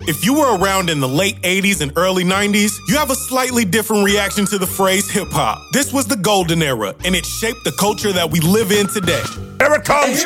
If 0.00 0.24
you 0.24 0.32
were 0.32 0.56
around 0.56 0.88
in 0.88 1.00
the 1.00 1.08
late 1.08 1.36
80s 1.42 1.82
and 1.82 1.92
early 1.96 2.24
90s, 2.24 2.72
you 2.88 2.96
have 2.96 3.10
a 3.10 3.14
slightly 3.14 3.66
different 3.66 4.06
reaction 4.06 4.46
to 4.46 4.56
the 4.56 4.66
phrase 4.66 5.10
hip 5.10 5.28
hop. 5.30 5.60
This 5.74 5.92
was 5.92 6.06
the 6.06 6.16
golden 6.16 6.62
era, 6.62 6.94
and 7.04 7.14
it 7.14 7.26
shaped 7.26 7.64
the 7.64 7.72
culture 7.72 8.12
that 8.12 8.30
we 8.30 8.40
live 8.40 8.72
in 8.72 8.86
today. 8.86 9.22
Here 9.58 9.74
it 9.74 9.84
comes! 9.84 10.24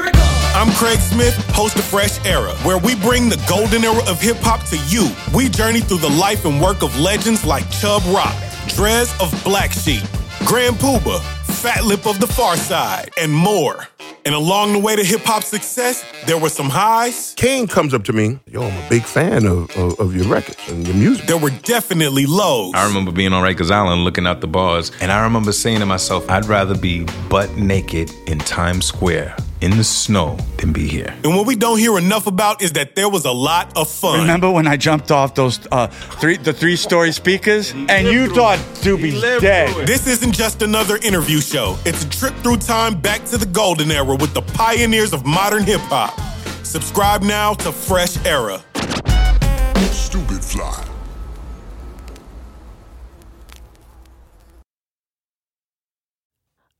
I'm 0.54 0.70
Craig 0.74 1.00
Smith, 1.00 1.34
host 1.48 1.76
of 1.76 1.84
Fresh 1.84 2.24
Era, 2.24 2.52
where 2.62 2.78
we 2.78 2.94
bring 2.94 3.28
the 3.28 3.44
golden 3.48 3.82
era 3.82 4.02
of 4.08 4.20
hip 4.20 4.36
hop 4.40 4.62
to 4.68 4.78
you. 4.86 5.10
We 5.34 5.48
journey 5.48 5.80
through 5.80 5.98
the 5.98 6.10
life 6.20 6.44
and 6.44 6.60
work 6.60 6.82
of 6.82 6.96
legends 7.00 7.44
like 7.44 7.68
Chubb 7.72 8.04
Rock, 8.14 8.36
Dres 8.68 9.12
of 9.18 9.32
Black 9.42 9.72
Sheep, 9.72 10.04
Grand 10.44 10.76
Puba, 10.76 11.20
Fat 11.62 11.84
Lip 11.84 12.06
of 12.06 12.20
the 12.20 12.26
Pharcyde, 12.26 13.10
and 13.20 13.32
more. 13.32 13.88
And 14.24 14.34
along 14.34 14.72
the 14.72 14.78
way 14.78 14.94
to 14.94 15.02
hip 15.02 15.22
hop 15.22 15.42
success, 15.42 16.04
there 16.26 16.38
were 16.38 16.48
some 16.48 16.68
highs, 16.68 17.34
King 17.36 17.66
comes 17.66 17.92
up 17.92 18.04
to 18.04 18.12
me, 18.12 18.38
yo, 18.46 18.62
I'm 18.62 18.86
a 18.86 18.88
big 18.88 19.02
fan 19.02 19.46
of, 19.46 19.70
of, 19.76 19.98
of 19.98 20.14
your 20.14 20.26
records 20.26 20.58
and 20.68 20.86
your 20.86 20.96
music. 20.96 21.26
there 21.26 21.38
were 21.38 21.50
definitely 21.50 22.26
lows. 22.26 22.72
I 22.74 22.86
remember 22.86 23.10
being 23.10 23.32
on 23.32 23.42
Rikers 23.42 23.70
Island 23.70 24.04
looking 24.04 24.26
out 24.26 24.40
the 24.40 24.46
bars, 24.46 24.92
and 25.00 25.10
I 25.10 25.24
remember 25.24 25.50
saying 25.52 25.80
to 25.80 25.86
myself, 25.86 26.28
I'd 26.30 26.46
rather 26.46 26.78
be 26.78 27.04
butt 27.28 27.56
naked 27.56 28.12
in 28.26 28.38
Times 28.38 28.86
Square 28.86 29.36
in 29.62 29.76
the 29.76 29.84
snow 29.84 30.36
than 30.58 30.72
be 30.72 30.88
here. 30.88 31.14
And 31.24 31.36
what 31.36 31.46
we 31.46 31.54
don't 31.54 31.78
hear 31.78 31.96
enough 31.96 32.26
about 32.26 32.62
is 32.62 32.72
that 32.72 32.96
there 32.96 33.08
was 33.08 33.24
a 33.24 33.32
lot 33.32 33.76
of 33.76 33.88
fun. 33.88 34.20
Remember 34.20 34.50
when 34.50 34.66
I 34.66 34.76
jumped 34.76 35.10
off 35.10 35.34
those 35.34 35.60
uh, 35.70 35.86
three 35.86 36.36
the 36.36 36.52
three 36.52 36.76
story 36.76 37.12
speakers 37.12 37.72
and 37.72 38.08
you 38.08 38.34
thought 38.34 38.58
Doobie's 38.82 39.20
dead? 39.40 39.86
This 39.86 40.06
isn't 40.06 40.32
just 40.32 40.62
another 40.62 40.96
interview 40.96 41.40
show. 41.40 41.78
It's 41.86 42.04
a 42.04 42.10
trip 42.10 42.34
through 42.42 42.58
time 42.58 43.00
back 43.00 43.24
to 43.26 43.38
the 43.38 43.46
golden 43.46 43.90
era 43.90 44.16
with 44.16 44.34
the 44.34 44.42
pioneers 44.42 45.12
of 45.12 45.24
modern 45.24 45.62
hip 45.62 45.80
hop. 45.82 46.18
Subscribe 46.64 47.22
now 47.22 47.54
to 47.54 47.70
Fresh 47.70 48.24
Era. 48.26 48.62
Stupid 49.92 50.44
fly. 50.44 50.91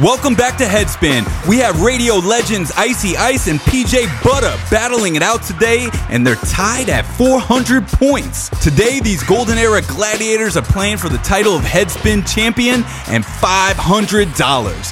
Welcome 0.00 0.36
back 0.36 0.56
to 0.58 0.64
Headspin. 0.64 1.26
We 1.48 1.58
have 1.58 1.82
radio 1.82 2.18
legends 2.18 2.70
Icey 2.70 3.16
Ice 3.16 3.48
and 3.48 3.58
PJ 3.58 4.06
Butta 4.22 4.70
battling 4.70 5.16
it 5.16 5.22
out 5.22 5.42
today, 5.42 5.90
and 6.08 6.24
they're 6.24 6.36
tied 6.36 6.88
at 6.88 7.04
400 7.04 7.84
points. 7.88 8.48
Today, 8.62 9.00
these 9.00 9.24
Golden 9.24 9.58
Era 9.58 9.82
Gladiators 9.82 10.56
are 10.56 10.62
playing 10.62 10.98
for 10.98 11.08
the 11.08 11.18
title 11.18 11.56
of 11.56 11.62
Headspin 11.62 12.32
Champion 12.32 12.84
and 13.08 13.24
$500. 13.24 14.90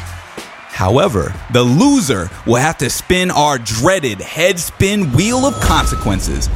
However, 0.71 1.33
the 1.53 1.63
loser 1.63 2.29
will 2.45 2.57
have 2.57 2.77
to 2.79 2.91
spin 2.91 3.31
our 3.31 3.59
dreaded 3.59 4.19
Headspin 4.19 5.15
Wheel 5.15 5.47
of 5.47 5.55
Consequences. 5.61 6.49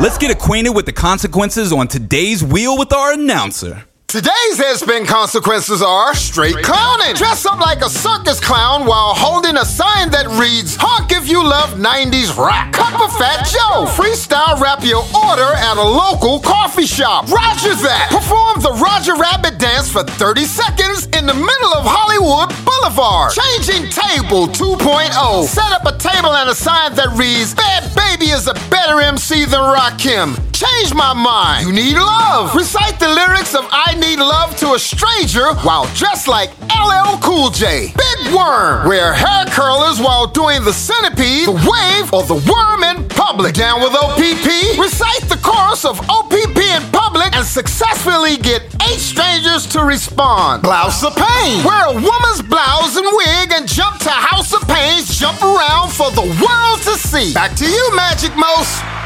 Let's 0.00 0.18
get 0.18 0.32
acquainted 0.32 0.70
with 0.70 0.86
the 0.86 0.92
consequences 0.92 1.72
on 1.72 1.86
today's 1.86 2.42
wheel 2.42 2.76
with 2.76 2.92
our 2.92 3.12
announcer. 3.12 3.84
Today's 4.12 4.60
headspin 4.60 5.08
consequences 5.08 5.80
are 5.80 6.14
straight 6.14 6.60
clowning. 6.62 7.14
Dress 7.14 7.46
up 7.46 7.58
like 7.60 7.80
a 7.80 7.88
circus 7.88 8.40
clown 8.40 8.84
while 8.84 9.14
holding 9.16 9.56
a 9.56 9.64
sign 9.64 10.10
that 10.10 10.28
reads, 10.36 10.76
Honk 10.78 11.12
if 11.12 11.30
you 11.32 11.40
love 11.40 11.80
90s 11.80 12.36
rock. 12.36 12.76
Cup 12.76 12.92
of 13.00 13.08
Fat 13.16 13.48
Joe. 13.48 13.88
Freestyle 13.88 14.60
rap 14.60 14.84
your 14.84 15.00
order 15.16 15.48
at 15.56 15.80
a 15.80 15.88
local 15.88 16.40
coffee 16.44 16.84
shop. 16.84 17.24
Roger 17.32 17.72
that. 17.72 18.12
Perform 18.12 18.60
the 18.60 18.76
Roger 18.84 19.16
Rabbit 19.16 19.56
dance 19.56 19.88
for 19.88 20.04
30 20.04 20.44
seconds 20.44 21.08
in 21.16 21.24
the 21.24 21.32
middle 21.32 21.72
of 21.72 21.88
Hollywood 21.88 22.52
Boulevard. 22.68 23.32
Changing 23.32 23.88
Table 23.88 24.44
2.0. 24.44 25.48
Set 25.48 25.72
up 25.72 25.88
a 25.88 25.96
table 25.96 26.36
and 26.36 26.52
a 26.52 26.54
sign 26.54 26.92
that 27.00 27.08
reads, 27.16 27.56
Bhad 27.56 27.88
Bhabie 27.96 28.28
is 28.28 28.44
a 28.44 28.52
better 28.68 29.00
MC 29.00 29.48
than 29.48 29.64
Rakim. 29.64 30.36
Change 30.52 30.92
my 30.92 31.16
mind. 31.16 31.66
You 31.66 31.72
need 31.72 31.96
love. 31.96 32.54
Recite 32.54 33.00
the 33.00 33.08
lyrics 33.08 33.54
of 33.54 33.66
I 33.72 33.96
Need 34.02 34.18
Love 34.18 34.56
to 34.56 34.72
a 34.74 34.78
stranger 34.80 35.54
while 35.62 35.86
dressed 35.94 36.26
like 36.26 36.50
LL 36.74 37.18
Cool 37.22 37.50
J. 37.50 37.94
Big 37.94 38.34
Worm. 38.34 38.88
Wear 38.88 39.12
hair 39.12 39.46
curlers 39.46 40.00
while 40.00 40.26
doing 40.26 40.64
the 40.64 40.72
centipede, 40.72 41.46
the 41.46 41.52
wave, 41.52 42.12
or 42.12 42.24
the 42.24 42.34
worm 42.50 42.82
in 42.82 43.08
public. 43.08 43.54
Down 43.54 43.80
with 43.80 43.94
OPP? 43.94 44.76
Recite 44.76 45.28
the 45.28 45.38
chorus 45.40 45.84
of 45.84 46.00
OPP 46.10 46.58
in 46.58 46.82
public 46.90 47.32
and 47.36 47.46
successfully 47.46 48.38
get 48.38 48.62
eight 48.90 48.98
strangers 48.98 49.66
to 49.68 49.84
respond. 49.84 50.64
Blouse 50.64 51.04
of 51.04 51.14
Pain. 51.14 51.62
Wear 51.62 51.86
a 51.86 51.94
woman's 51.94 52.42
blouse 52.42 52.96
and 52.96 53.06
wig 53.06 53.52
and 53.54 53.68
jump 53.68 53.98
to 54.00 54.10
House 54.10 54.52
of 54.52 54.66
Pains. 54.66 55.16
Jump 55.16 55.40
around 55.42 55.92
for 55.92 56.10
the 56.10 56.26
world 56.42 56.78
to 56.82 56.98
see. 56.98 57.32
Back 57.34 57.54
to 57.54 57.66
you, 57.70 57.90
Majik 57.94 58.34
Most. 58.34 59.01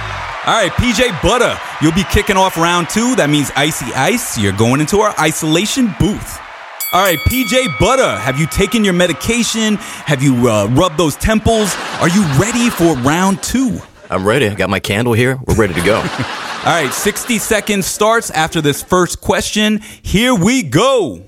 All 0.46 0.54
right, 0.54 0.70
PJ 0.70 1.08
Butta, 1.22 1.58
you'll 1.82 1.90
be 1.90 2.04
kicking 2.04 2.36
off 2.36 2.56
round 2.56 2.88
two. 2.88 3.16
That 3.16 3.28
means 3.30 3.50
Icey 3.56 3.92
Ice. 3.96 4.38
You're 4.38 4.52
going 4.52 4.80
into 4.80 4.98
our 4.98 5.12
isolation 5.18 5.92
booth. 5.98 6.38
All 6.92 7.02
right, 7.02 7.18
PJ 7.18 7.64
Butta, 7.78 8.16
have 8.20 8.38
you 8.38 8.46
taken 8.46 8.84
your 8.84 8.92
medication? 8.94 9.74
Have 9.74 10.22
you 10.22 10.48
uh, 10.48 10.68
rubbed 10.68 10.98
those 10.98 11.16
temples? 11.16 11.74
Are 11.98 12.08
you 12.08 12.22
ready 12.38 12.70
for 12.70 12.94
round 12.98 13.42
two? 13.42 13.80
I'm 14.08 14.24
ready. 14.24 14.48
I 14.48 14.54
got 14.54 14.70
my 14.70 14.78
candle 14.78 15.14
here. 15.14 15.36
We're 15.48 15.56
ready 15.56 15.74
to 15.74 15.82
go. 15.82 15.96
All 15.98 16.04
right, 16.72 16.92
60 16.92 17.38
seconds 17.38 17.86
starts 17.86 18.30
after 18.30 18.60
this 18.60 18.84
first 18.84 19.20
question. 19.20 19.80
Here 20.02 20.32
we 20.32 20.62
go. 20.62 21.24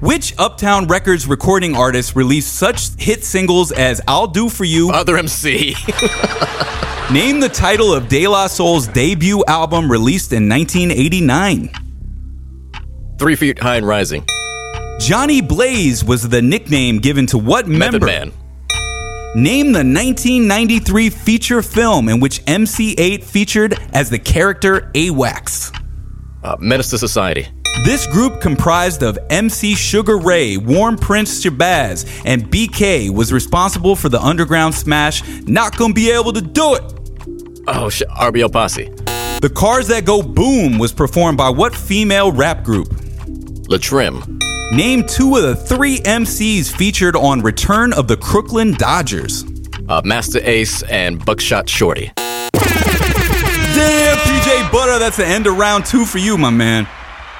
Which 0.00 0.32
Uptown 0.38 0.86
Records 0.86 1.26
recording 1.26 1.76
artist 1.76 2.16
released 2.16 2.54
such 2.54 2.88
hit 2.98 3.22
singles 3.22 3.70
as 3.70 4.00
I'll 4.08 4.28
Do 4.28 4.48
For 4.48 4.64
You? 4.64 4.92
Other 4.92 5.18
MC. 5.18 5.74
Name 7.12 7.38
the 7.38 7.48
title 7.48 7.94
of 7.94 8.08
De 8.08 8.26
La 8.26 8.48
Soul's 8.48 8.88
debut 8.88 9.44
album 9.46 9.88
released 9.88 10.32
in 10.32 10.48
1989. 10.48 11.70
Three 13.16 13.36
Feet 13.36 13.60
High 13.60 13.76
and 13.76 13.86
Rising. 13.86 14.26
Johnny 14.98 15.40
Blaze 15.40 16.04
was 16.04 16.28
the 16.28 16.42
nickname 16.42 16.98
given 16.98 17.26
to 17.26 17.38
what 17.38 17.68
Method 17.68 18.02
member? 18.02 18.06
Man. 18.06 18.32
Name 19.36 19.66
the 19.66 19.84
1993 19.84 21.10
feature 21.10 21.62
film 21.62 22.08
in 22.08 22.18
which 22.18 22.42
MC 22.48 22.96
Eiht 22.96 23.22
featured 23.22 23.78
as 23.92 24.10
the 24.10 24.18
character 24.18 24.90
A-Wax. 24.96 25.70
Uh, 26.42 26.56
Menace 26.58 26.90
to 26.90 26.98
Society. 26.98 27.46
This 27.84 28.08
group 28.08 28.40
comprised 28.40 29.04
of 29.04 29.16
MC 29.30 29.76
Sugar 29.76 30.18
Ray, 30.18 30.56
Warm 30.56 30.96
Prince 30.96 31.44
Shabazz, 31.44 32.22
and 32.24 32.50
BK 32.50 33.10
was 33.10 33.32
responsible 33.32 33.94
for 33.94 34.08
the 34.08 34.20
underground 34.20 34.74
smash 34.74 35.22
Not 35.42 35.76
Gonna 35.76 35.94
Be 35.94 36.10
Able 36.10 36.32
to 36.32 36.40
Do 36.40 36.74
It. 36.74 36.95
Oh, 37.68 37.88
shit. 37.88 38.08
RBL 38.08 38.52
Posse. 38.52 38.84
The 39.40 39.52
Cars 39.54 39.88
That 39.88 40.04
Go 40.04 40.22
Boom 40.22 40.78
was 40.78 40.92
performed 40.92 41.36
by 41.38 41.50
what 41.50 41.74
female 41.74 42.32
rap 42.32 42.62
group? 42.64 42.88
L'Trimm. 43.68 44.38
Name 44.72 45.04
two 45.06 45.36
of 45.36 45.42
the 45.42 45.54
three 45.54 45.98
MCs 45.98 46.74
featured 46.74 47.16
on 47.16 47.40
Return 47.40 47.92
of 47.92 48.08
the 48.08 48.16
Crooklyn 48.16 48.72
Dodgers. 48.74 49.44
Uh, 49.88 50.00
Masta 50.04 50.48
Ace 50.48 50.82
and 50.84 51.24
Buckshot 51.24 51.68
Shorty. 51.68 52.10
Damn, 52.54 54.16
PJ 54.16 54.68
Butta, 54.70 54.98
that's 54.98 55.16
the 55.16 55.26
end 55.26 55.46
of 55.46 55.56
round 55.56 55.84
two 55.84 56.04
for 56.04 56.18
you, 56.18 56.36
my 56.38 56.50
man. 56.50 56.88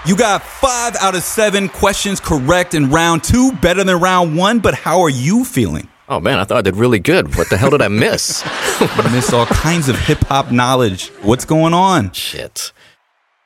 You 0.04 0.16
got 0.16 0.42
five 0.42 0.94
out 0.96 1.16
of 1.16 1.22
seven 1.22 1.68
questions 1.68 2.20
correct 2.20 2.74
in 2.74 2.90
round 2.90 3.24
two, 3.24 3.52
better 3.60 3.82
than 3.82 3.98
round 3.98 4.36
one, 4.36 4.60
but 4.60 4.74
how 4.74 5.00
are 5.00 5.10
you 5.10 5.44
feeling? 5.44 5.88
Oh 6.08 6.20
man, 6.20 6.38
I 6.38 6.44
thought 6.44 6.58
I 6.58 6.62
did 6.62 6.76
really 6.76 7.00
good. 7.00 7.36
What 7.36 7.50
the 7.50 7.56
hell 7.56 7.70
did 7.70 7.82
I 7.82 7.88
miss? 7.88 8.42
I 8.46 9.10
missed 9.12 9.32
all 9.32 9.46
kinds 9.46 9.88
of 9.88 9.98
hip 9.98 10.18
hop 10.20 10.52
knowledge. 10.52 11.08
What's 11.22 11.44
going 11.44 11.74
on? 11.74 12.12
Shit. 12.12 12.72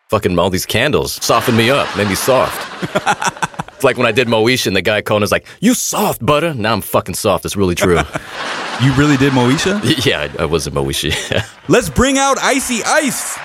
Fucking 0.08 0.38
all 0.38 0.50
these 0.50 0.66
candles 0.66 1.12
softened 1.24 1.56
me 1.56 1.70
up, 1.70 1.88
made 1.96 2.08
me 2.08 2.14
soft. 2.16 2.58
it's 3.74 3.84
like 3.84 3.96
when 3.96 4.06
I 4.06 4.12
did 4.12 4.28
Moesha 4.28 4.66
and 4.66 4.76
the 4.76 4.82
guy 4.82 5.00
calling 5.00 5.22
us 5.22 5.32
like, 5.32 5.46
"You 5.60 5.72
soft, 5.72 6.24
butter." 6.24 6.52
Now 6.52 6.72
I'm 6.72 6.80
fucking 6.80 7.14
soft. 7.14 7.44
It's 7.44 7.56
really 7.56 7.76
true. 7.76 7.98
You 8.82 8.92
really 8.94 9.16
did 9.16 9.32
Moesha? 9.32 10.04
yeah, 10.04 10.28
I, 10.38 10.42
I 10.42 10.44
was 10.46 10.66
a 10.66 10.70
Moesha. 10.70 11.44
Let's 11.68 11.88
bring 11.88 12.18
out 12.18 12.38
Icey 12.38 12.82
Ice. 12.84 13.38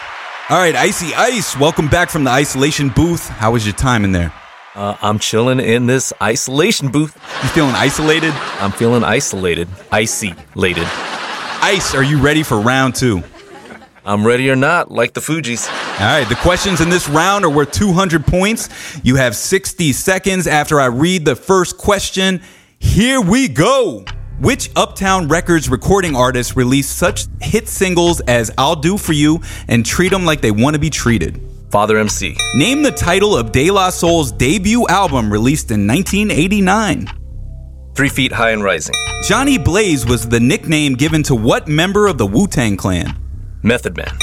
All 0.50 0.58
right, 0.58 0.76
Icey 0.76 1.14
Ice, 1.16 1.58
welcome 1.58 1.88
back 1.88 2.10
from 2.10 2.24
the 2.24 2.32
isolation 2.32 2.90
booth. 2.90 3.28
How 3.30 3.52
was 3.52 3.66
your 3.66 3.76
time 3.76 4.04
in 4.04 4.12
there? 4.12 4.34
Uh, 4.76 4.98
I'm 5.02 5.20
chilling 5.20 5.60
in 5.62 5.86
this 5.88 6.12
isolation 6.22 6.90
booth. 6.92 7.16
You 7.44 7.50
feeling 7.50 7.76
isolated? 7.76 8.34
I'm 8.60 8.72
feeling 8.72 9.04
isolated. 9.04 9.70
Icy-lated. 9.92 10.88
Ice, 11.62 11.96
are 11.96 12.04
you 12.04 12.20
ready 12.20 12.44
for 12.44 12.60
round 12.60 12.94
two? 12.96 13.24
I'm 14.06 14.28
ready 14.28 14.50
or 14.52 14.56
not, 14.56 14.92
like 14.92 15.14
the 15.14 15.22
Fugees. 15.22 15.68
All 16.00 16.06
right, 16.06 16.28
the 16.28 16.36
questions 16.36 16.82
in 16.82 16.90
this 16.90 17.08
round 17.10 17.46
are 17.46 17.50
worth 17.50 17.72
200 17.72 18.28
points. 18.28 19.00
You 19.04 19.16
have 19.16 19.36
60 19.36 19.94
seconds 19.94 20.46
after 20.46 20.80
I 20.80 20.88
read 20.88 21.26
the 21.26 21.36
first 21.36 21.78
question. 21.78 22.42
Here 22.78 23.22
we 23.22 23.48
go. 23.48 24.04
Which 24.42 24.70
Uptown 24.76 25.30
Records 25.30 25.70
recording 25.70 26.16
artist 26.16 26.58
released 26.58 26.98
such 26.98 27.28
hit 27.42 27.70
singles 27.70 28.20
as 28.22 28.52
I'll 28.58 28.76
Do 28.76 28.98
For 28.98 29.14
You 29.14 29.40
and 29.70 29.86
Treat 29.86 30.12
'em 30.12 30.26
Like 30.26 30.42
They 30.42 30.52
Want 30.52 30.74
to 30.74 30.80
Be 30.80 30.90
Treated? 30.90 31.42
Father 31.72 31.98
MC. 31.98 32.38
Name 32.56 32.84
the 32.84 32.92
title 32.92 33.36
of 33.36 33.52
De 33.52 33.72
La 33.72 33.90
Soul's 33.90 34.32
debut 34.32 34.88
album 34.88 35.32
released 35.32 35.72
in 35.72 35.88
1989. 35.88 37.08
Three 37.96 38.10
Feet 38.10 38.32
High 38.32 38.52
and 38.52 38.64
Rising. 38.64 38.96
Johnny 39.24 39.58
Blaze 39.58 40.06
was 40.06 40.28
the 40.28 40.40
nickname 40.40 40.94
given 40.94 41.24
to 41.24 41.36
what 41.36 41.68
member 41.68 42.08
of 42.08 42.18
the 42.18 42.26
Wu 42.26 42.48
Tang 42.48 42.78
Clan? 42.78 43.18
Method 43.64 43.98
Man. 43.98 44.16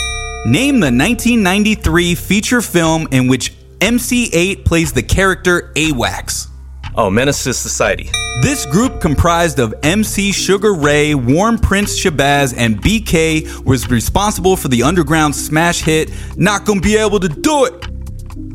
Name 0.47 0.81
the 0.81 0.87
1993 0.87 2.15
feature 2.15 2.61
film 2.61 3.09
in 3.11 3.29
which 3.29 3.55
MC 3.81 4.31
Eiht 4.31 4.65
plays 4.65 4.93
the 4.93 5.03
character 5.03 5.73
A-Wax. 5.75 6.49
Oh, 6.95 7.09
Menace 7.11 7.45
to 7.45 7.55
Society. 7.55 8.11
This 8.43 8.67
group 8.67 9.01
comprised 9.01 9.59
of 9.59 9.75
MC 9.83 10.33
Sugar 10.33 10.75
Ray, 10.75 11.15
Warm 11.15 11.59
Prince 11.59 11.99
Shabazz, 11.99 12.55
and 12.57 12.81
BK 12.83 13.65
was 13.65 13.89
responsible 13.89 14.57
for 14.57 14.69
the 14.69 14.83
underground 14.83 15.35
smash 15.35 15.81
hit 15.83 16.11
Not 16.37 16.65
Gonna 16.67 16.81
Be 16.81 16.97
Able 16.97 17.21
to 17.21 17.29
Do 17.29 17.65
It. 17.65 17.87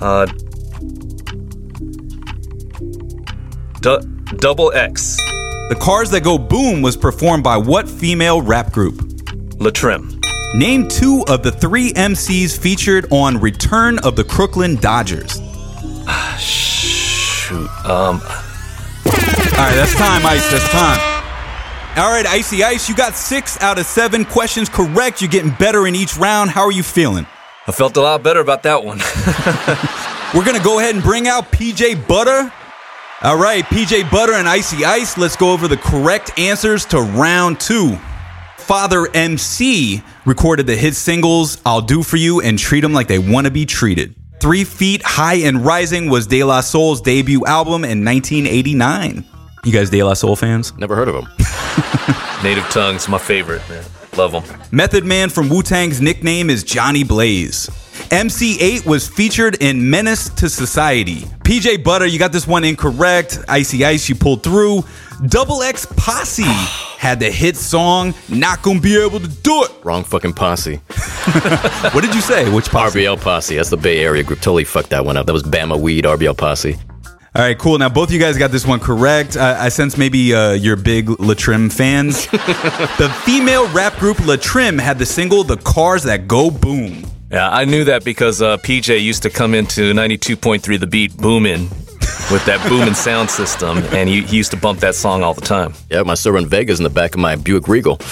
Uh. 0.01 0.25
Du- 3.81 4.01
Double 4.37 4.71
X. 4.73 5.15
The 5.69 5.77
Cars 5.79 6.09
That 6.11 6.23
Go 6.23 6.37
Boom 6.37 6.81
was 6.81 6.95
performed 6.95 7.43
by 7.43 7.57
what 7.57 7.89
female 7.89 8.41
rap 8.41 8.71
group? 8.71 9.01
L'Trimm. 9.59 10.19
Name 10.53 10.87
two 10.87 11.23
of 11.27 11.43
the 11.43 11.51
three 11.51 11.91
MCs 11.93 12.57
featured 12.57 13.07
on 13.11 13.39
Return 13.39 13.99
of 13.99 14.15
the 14.15 14.23
Crooklyn 14.23 14.75
Dodgers. 14.75 15.41
Shoot. 17.47 17.69
Um. 17.85 18.19
All 18.19 19.63
right, 19.63 19.75
that's 19.75 19.95
time, 19.95 20.25
Ice. 20.25 20.51
That's 20.51 20.69
time. 20.69 20.99
All 21.97 22.11
right, 22.11 22.25
Icey 22.27 22.61
Ice, 22.61 22.87
you 22.89 22.95
got 22.95 23.15
six 23.15 23.59
out 23.61 23.79
of 23.79 23.85
seven 23.85 24.23
questions 24.25 24.69
correct. 24.69 25.21
You're 25.21 25.31
getting 25.31 25.51
better 25.51 25.87
in 25.87 25.95
each 25.95 26.15
round. 26.17 26.49
How 26.51 26.61
are 26.63 26.71
you 26.71 26.83
feeling? 26.83 27.25
I 27.65 27.71
felt 27.71 27.97
a 27.97 28.01
lot 28.01 28.21
better 28.21 28.39
about 28.39 28.63
that 28.63 28.83
one. 28.83 28.99
We're 30.35 30.45
going 30.45 30.57
to 30.57 30.63
go 30.63 30.77
ahead 30.79 30.93
and 30.93 31.03
bring 31.03 31.27
out 31.27 31.51
PJ 31.51 32.03
Butta. 32.05 32.51
All 33.23 33.37
right, 33.37 33.63
PJ 33.63 34.03
Butta 34.09 34.37
and 34.37 34.47
Icey 34.47 34.83
Ice, 34.83 35.17
let's 35.17 35.35
go 35.35 35.51
over 35.53 35.67
the 35.67 35.77
correct 35.77 36.37
answers 36.37 36.85
to 36.87 37.01
round 37.01 37.59
two. 37.59 37.97
Father 38.57 39.07
MC 39.13 40.03
recorded 40.25 40.67
the 40.67 40.75
hit 40.75 40.95
singles 40.95 41.59
I'll 41.65 41.81
Do 41.81 42.03
For 42.03 42.17
You 42.17 42.41
and 42.41 42.59
Treat 42.59 42.83
'em 42.83 42.93
Like 42.93 43.07
They 43.07 43.17
Want 43.19 43.45
to 43.45 43.51
Be 43.51 43.65
Treated. 43.65 44.13
Three 44.39 44.63
Feet 44.63 45.01
High 45.03 45.37
and 45.47 45.65
Rising 45.65 46.09
was 46.09 46.27
De 46.27 46.43
La 46.43 46.61
Soul's 46.61 47.01
debut 47.01 47.43
album 47.45 47.83
in 47.83 48.05
1989. 48.05 49.25
You 49.63 49.71
guys 49.71 49.89
De 49.89 50.03
La 50.03 50.13
Soul 50.13 50.35
fans? 50.35 50.77
Never 50.77 50.95
heard 50.95 51.07
of 51.07 51.15
him. 51.15 51.23
Native 52.43 52.65
Tongue's 52.69 53.09
my 53.09 53.17
favorite, 53.17 53.67
man. 53.67 53.83
Love 54.15 54.31
them. 54.33 54.43
Method 54.71 55.05
Man 55.05 55.29
from 55.29 55.49
Wu 55.49 55.63
Tang's 55.63 56.01
nickname 56.01 56.51
is 56.51 56.63
Johnny 56.63 57.03
Blaze. 57.03 57.67
MC 58.11 58.57
Eiht 58.59 58.85
was 58.85 59.07
featured 59.07 59.55
in 59.61 59.89
Menace 59.89 60.29
to 60.29 60.49
Society. 60.49 61.21
PJ 61.43 61.83
Butta, 61.83 62.09
you 62.09 62.19
got 62.19 62.31
this 62.31 62.47
one 62.47 62.63
incorrect. 62.63 63.39
Icey 63.49 63.83
Ice, 63.85 64.07
you 64.07 64.15
pulled 64.15 64.43
through. 64.43 64.83
Double 65.25 65.63
X 65.63 65.87
Posse 65.97 66.43
had 66.43 67.19
the 67.19 67.31
hit 67.31 67.57
song 67.57 68.13
Not 68.29 68.61
Gonna 68.61 68.79
Be 68.79 68.97
Able 69.01 69.19
to 69.19 69.27
Do 69.27 69.63
It. 69.63 69.71
Wrong 69.83 70.03
fucking 70.03 70.33
posse. 70.33 70.79
What 71.91 72.01
did 72.01 72.13
you 72.13 72.21
say? 72.21 72.49
Which 72.49 72.69
posse? 72.69 72.99
RBL 72.99 73.19
Posse. 73.19 73.55
That's 73.55 73.69
the 73.69 73.77
Bay 73.77 73.99
Area 73.99 74.23
group. 74.23 74.39
Totally 74.39 74.63
fucked 74.63 74.91
that 74.91 75.03
one 75.05 75.17
up. 75.17 75.25
That 75.25 75.33
was 75.33 75.43
Bama 75.43 75.79
Weed, 75.79 76.05
RBL 76.05 76.37
Posse. 76.37 76.75
All 77.35 77.41
right, 77.43 77.57
cool. 77.57 77.77
Now 77.79 77.89
both 77.89 78.09
of 78.09 78.13
you 78.13 78.19
guys 78.19 78.37
got 78.37 78.51
this 78.51 78.65
one 78.65 78.79
correct. 78.79 79.35
I, 79.35 79.65
I 79.65 79.69
sense 79.69 79.97
maybe 79.97 80.33
uh, 80.33 80.51
you're 80.53 80.75
big 80.75 81.09
L'Trimm 81.19 81.69
fans. 81.69 82.27
the 82.31 83.13
female 83.23 83.67
rap 83.73 83.97
group 83.97 84.19
L'Trimm 84.19 84.77
had 84.77 84.99
the 84.99 85.05
single 85.05 85.43
"The 85.43 85.57
Cars 85.57 86.03
That 86.03 86.27
Go 86.27 86.51
Boom." 86.51 87.05
Yeah, 87.31 87.49
I 87.49 87.65
knew 87.65 87.83
that 87.85 88.05
because 88.05 88.41
uh, 88.41 88.57
PJ 88.57 89.01
used 89.01 89.23
to 89.23 89.29
come 89.29 89.53
into 89.53 89.93
92.3 89.93 90.79
The 90.79 90.87
Beat 90.87 91.17
booming 91.17 91.69
with 92.31 92.45
that 92.45 92.65
booming 92.67 92.93
sound 92.93 93.29
system, 93.29 93.77
and 93.93 94.09
he, 94.09 94.21
he 94.23 94.37
used 94.37 94.51
to 94.51 94.57
bump 94.57 94.79
that 94.79 94.95
song 94.95 95.23
all 95.23 95.33
the 95.33 95.41
time. 95.41 95.73
Yeah, 95.89 96.03
my 96.03 96.13
server 96.13 96.37
in 96.37 96.47
Vegas 96.47 96.79
in 96.79 96.83
the 96.83 96.89
back 96.89 97.13
of 97.13 97.19
my 97.19 97.35
Buick 97.35 97.67
Regal. 97.67 97.97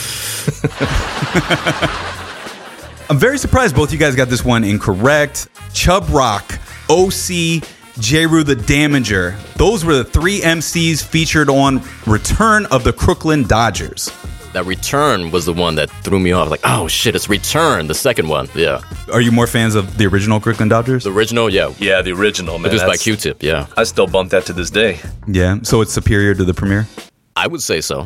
I'm 3.10 3.19
very 3.19 3.38
surprised 3.38 3.75
both 3.75 3.91
you 3.91 3.99
guys 3.99 4.15
got 4.15 4.30
this 4.30 4.43
one 4.43 4.63
incorrect. 4.63 5.47
Chubb 5.73 6.10
Rock, 6.10 6.60
OC, 6.89 7.63
Jeru 7.99 8.43
the 8.43 8.56
Damaja. 8.56 9.38
Those 9.54 9.86
were 9.86 9.95
the 9.95 10.04
three 10.04 10.39
MCs 10.41 11.04
featured 11.04 11.49
on 11.49 11.82
Return 12.08 12.65
of 12.67 12.84
the 12.84 12.93
Crooklyn 12.93 13.43
Dodgers. 13.43 14.12
That 14.56 14.65
return 14.65 15.32
was 15.32 15.46
the 15.46 15.52
one 15.52 15.76
that 15.76 15.89
threw 16.02 16.18
me 16.18 16.32
off. 16.32 16.50
Like, 16.50 16.62
oh 16.63 16.88
shit, 16.88 17.13
it's 17.13 17.28
return, 17.28 17.88
the 17.88 17.94
second 17.94 18.30
one. 18.30 18.48
Yeah. 18.56 18.80
Are 19.12 19.20
you 19.20 19.30
more 19.30 19.48
fans 19.48 19.76
of 19.76 19.98
the 19.98 20.06
original 20.06 20.39
Crooklyn 20.39 20.70
Dodgers? 20.70 21.04
The 21.04 21.12
original, 21.12 21.50
yeah. 21.50 21.74
Yeah, 21.78 22.02
the 22.02 22.13
original, 22.13 22.58
man. 22.58 22.70
Produced 22.70 22.86
by 22.86 22.96
Q-Tip, 22.96 23.44
yeah. 23.44 23.68
I 23.76 23.84
still 23.84 24.08
bump 24.08 24.32
that 24.32 24.46
to 24.46 24.54
this 24.54 24.70
day. 24.70 25.02
Yeah, 25.28 25.58
so 25.63 25.82
it's 25.82 25.91
superior 25.91 26.34
to 26.36 26.46
the 26.46 26.54
premiere? 26.54 26.88
I 27.36 27.48
would 27.48 27.62
say 27.62 27.82
so. 27.82 28.04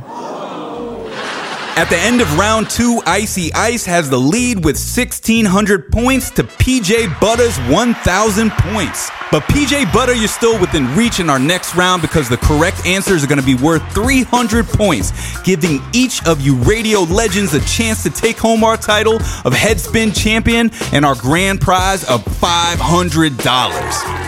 At 1.79 1.89
the 1.89 1.95
end 1.95 2.19
of 2.19 2.37
round 2.37 2.69
two, 2.69 3.01
Icey 3.05 3.51
Ice 3.55 3.85
has 3.85 4.09
the 4.09 4.19
lead 4.19 4.65
with 4.65 4.75
1,600 4.75 5.89
points 5.89 6.29
to 6.31 6.43
PJ 6.43 7.07
Butta's 7.21 7.57
1,000 7.73 8.51
points. 8.51 9.09
But 9.31 9.43
PJ 9.43 9.85
Butta, 9.85 10.13
you're 10.19 10.27
still 10.27 10.59
within 10.59 10.93
reach 10.97 11.21
in 11.21 11.29
our 11.29 11.39
next 11.39 11.77
round 11.77 12.01
because 12.01 12.27
the 12.27 12.35
correct 12.35 12.85
answers 12.85 13.23
are 13.23 13.27
going 13.27 13.39
to 13.39 13.45
be 13.45 13.55
worth 13.55 13.81
300 13.93 14.65
points, 14.65 15.13
giving 15.43 15.79
each 15.93 16.21
of 16.27 16.41
you 16.41 16.55
radio 16.57 17.03
legends 17.03 17.53
a 17.53 17.61
chance 17.61 18.03
to 18.03 18.09
take 18.09 18.37
home 18.37 18.65
our 18.65 18.75
title 18.75 19.15
of 19.15 19.53
Headspin 19.53 20.13
Champion 20.13 20.71
and 20.91 21.05
our 21.05 21.15
grand 21.15 21.61
prize 21.61 22.03
of 22.09 22.25
$500. 22.25 23.39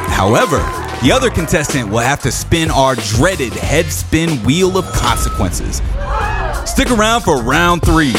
However, 0.07 0.59
the 1.03 1.11
other 1.11 1.29
contestant 1.29 1.89
will 1.89 1.99
have 1.99 2.21
to 2.21 2.31
spin 2.31 2.71
our 2.71 2.95
dreaded 2.95 3.51
Headspin 3.51 4.45
Wheel 4.45 4.77
of 4.77 4.85
Consequences. 4.93 5.81
Stick 6.65 6.91
around 6.91 7.21
for 7.21 7.41
round 7.41 7.81
three. 7.83 8.13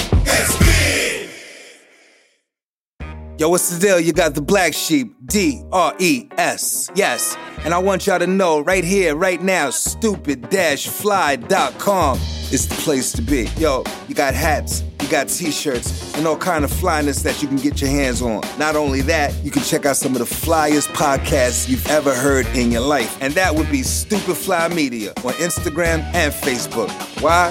Yo, 3.38 3.48
what's 3.48 3.70
the 3.70 3.80
deal? 3.80 3.98
You 3.98 4.12
got 4.12 4.34
the 4.34 4.40
black 4.40 4.72
sheep, 4.72 5.16
D 5.26 5.62
R 5.72 5.94
E 5.98 6.28
S. 6.38 6.90
Yes. 6.94 7.36
And 7.64 7.74
I 7.74 7.78
want 7.78 8.06
y'all 8.06 8.20
to 8.20 8.26
know 8.26 8.60
right 8.60 8.84
here, 8.84 9.16
right 9.16 9.42
now, 9.42 9.70
stupid 9.70 10.48
fly.com 10.52 12.18
is 12.52 12.68
the 12.68 12.74
place 12.76 13.10
to 13.12 13.22
be. 13.22 13.48
Yo, 13.56 13.82
you 14.06 14.14
got 14.14 14.34
hats, 14.34 14.84
you 15.00 15.08
got 15.08 15.28
t 15.28 15.50
shirts, 15.50 16.14
and 16.16 16.26
all 16.26 16.36
kind 16.36 16.64
of 16.64 16.70
flyness 16.70 17.22
that 17.22 17.42
you 17.42 17.48
can 17.48 17.56
get 17.56 17.80
your 17.80 17.90
hands 17.90 18.22
on. 18.22 18.42
Not 18.58 18.76
only 18.76 19.00
that, 19.02 19.34
you 19.42 19.50
can 19.50 19.62
check 19.62 19.86
out 19.86 19.96
some 19.96 20.12
of 20.12 20.18
the 20.18 20.24
flyest 20.24 20.88
podcasts 20.88 21.68
you've 21.68 21.86
ever 21.88 22.14
heard 22.14 22.46
in 22.48 22.70
your 22.70 22.82
life. 22.82 23.16
And 23.20 23.32
that 23.34 23.54
would 23.54 23.70
be 23.70 23.82
Stupid 23.82 24.36
Fly 24.36 24.68
Media 24.68 25.10
on 25.24 25.32
Instagram 25.34 26.00
and 26.14 26.32
Facebook. 26.32 26.90
Why? 27.20 27.50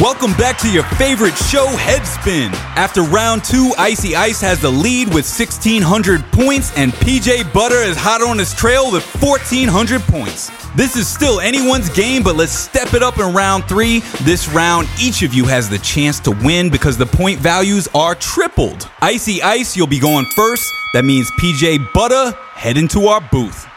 Welcome 0.00 0.32
back 0.32 0.58
to 0.58 0.72
your 0.72 0.82
favorite 0.82 1.36
show, 1.36 1.66
Headspin. 1.66 2.52
After 2.74 3.02
round 3.02 3.44
two, 3.44 3.70
Icey 3.78 4.16
Ice 4.16 4.40
has 4.40 4.60
the 4.60 4.68
lead 4.68 5.06
with 5.06 5.24
1,600 5.24 6.20
points, 6.32 6.76
and 6.76 6.92
PJ 6.94 7.44
Butta 7.52 7.86
is 7.86 7.96
hot 7.96 8.20
on 8.20 8.36
his 8.36 8.52
trail 8.52 8.90
with 8.90 9.04
1,400 9.22 10.00
points. 10.02 10.50
This 10.74 10.96
is 10.96 11.06
still 11.06 11.38
anyone's 11.38 11.88
game, 11.90 12.24
but 12.24 12.34
let's 12.34 12.50
step 12.50 12.92
it 12.92 13.04
up 13.04 13.20
in 13.20 13.32
round 13.32 13.66
three. 13.66 14.00
This 14.22 14.48
round, 14.48 14.88
each 15.00 15.22
of 15.22 15.32
you 15.32 15.44
has 15.44 15.70
the 15.70 15.78
chance 15.78 16.18
to 16.20 16.32
win 16.32 16.70
because 16.70 16.98
the 16.98 17.06
point 17.06 17.38
values 17.38 17.86
are 17.94 18.16
tripled. 18.16 18.88
Icey 19.00 19.42
Ice, 19.42 19.76
you'll 19.76 19.86
be 19.86 20.00
going 20.00 20.26
first. 20.34 20.74
That 20.92 21.04
means 21.04 21.30
PJ 21.38 21.78
Butta, 21.92 22.34
head 22.54 22.76
into 22.78 23.06
our 23.06 23.20
booth. 23.30 23.68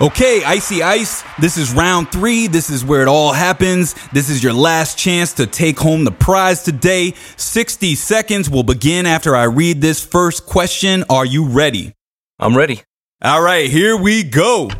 Okay, 0.00 0.42
Icey 0.42 0.80
Ice, 0.80 1.24
this 1.40 1.56
is 1.56 1.72
round 1.72 2.12
three. 2.12 2.46
This 2.46 2.70
is 2.70 2.84
where 2.84 3.02
it 3.02 3.08
all 3.08 3.32
happens. 3.32 3.96
This 4.12 4.30
is 4.30 4.44
your 4.44 4.52
last 4.52 4.96
chance 4.96 5.32
to 5.32 5.46
take 5.46 5.76
home 5.76 6.04
the 6.04 6.12
prize 6.12 6.62
today. 6.62 7.14
60 7.36 7.96
seconds 7.96 8.48
will 8.48 8.62
begin 8.62 9.06
after 9.06 9.34
I 9.34 9.44
read 9.44 9.80
this 9.80 10.04
first 10.04 10.46
question. 10.46 11.02
Are 11.10 11.26
you 11.26 11.48
ready? 11.48 11.94
I'm 12.38 12.56
ready. 12.56 12.82
All 13.22 13.42
right, 13.42 13.68
here 13.68 13.96
we 13.96 14.22
go. 14.22 14.70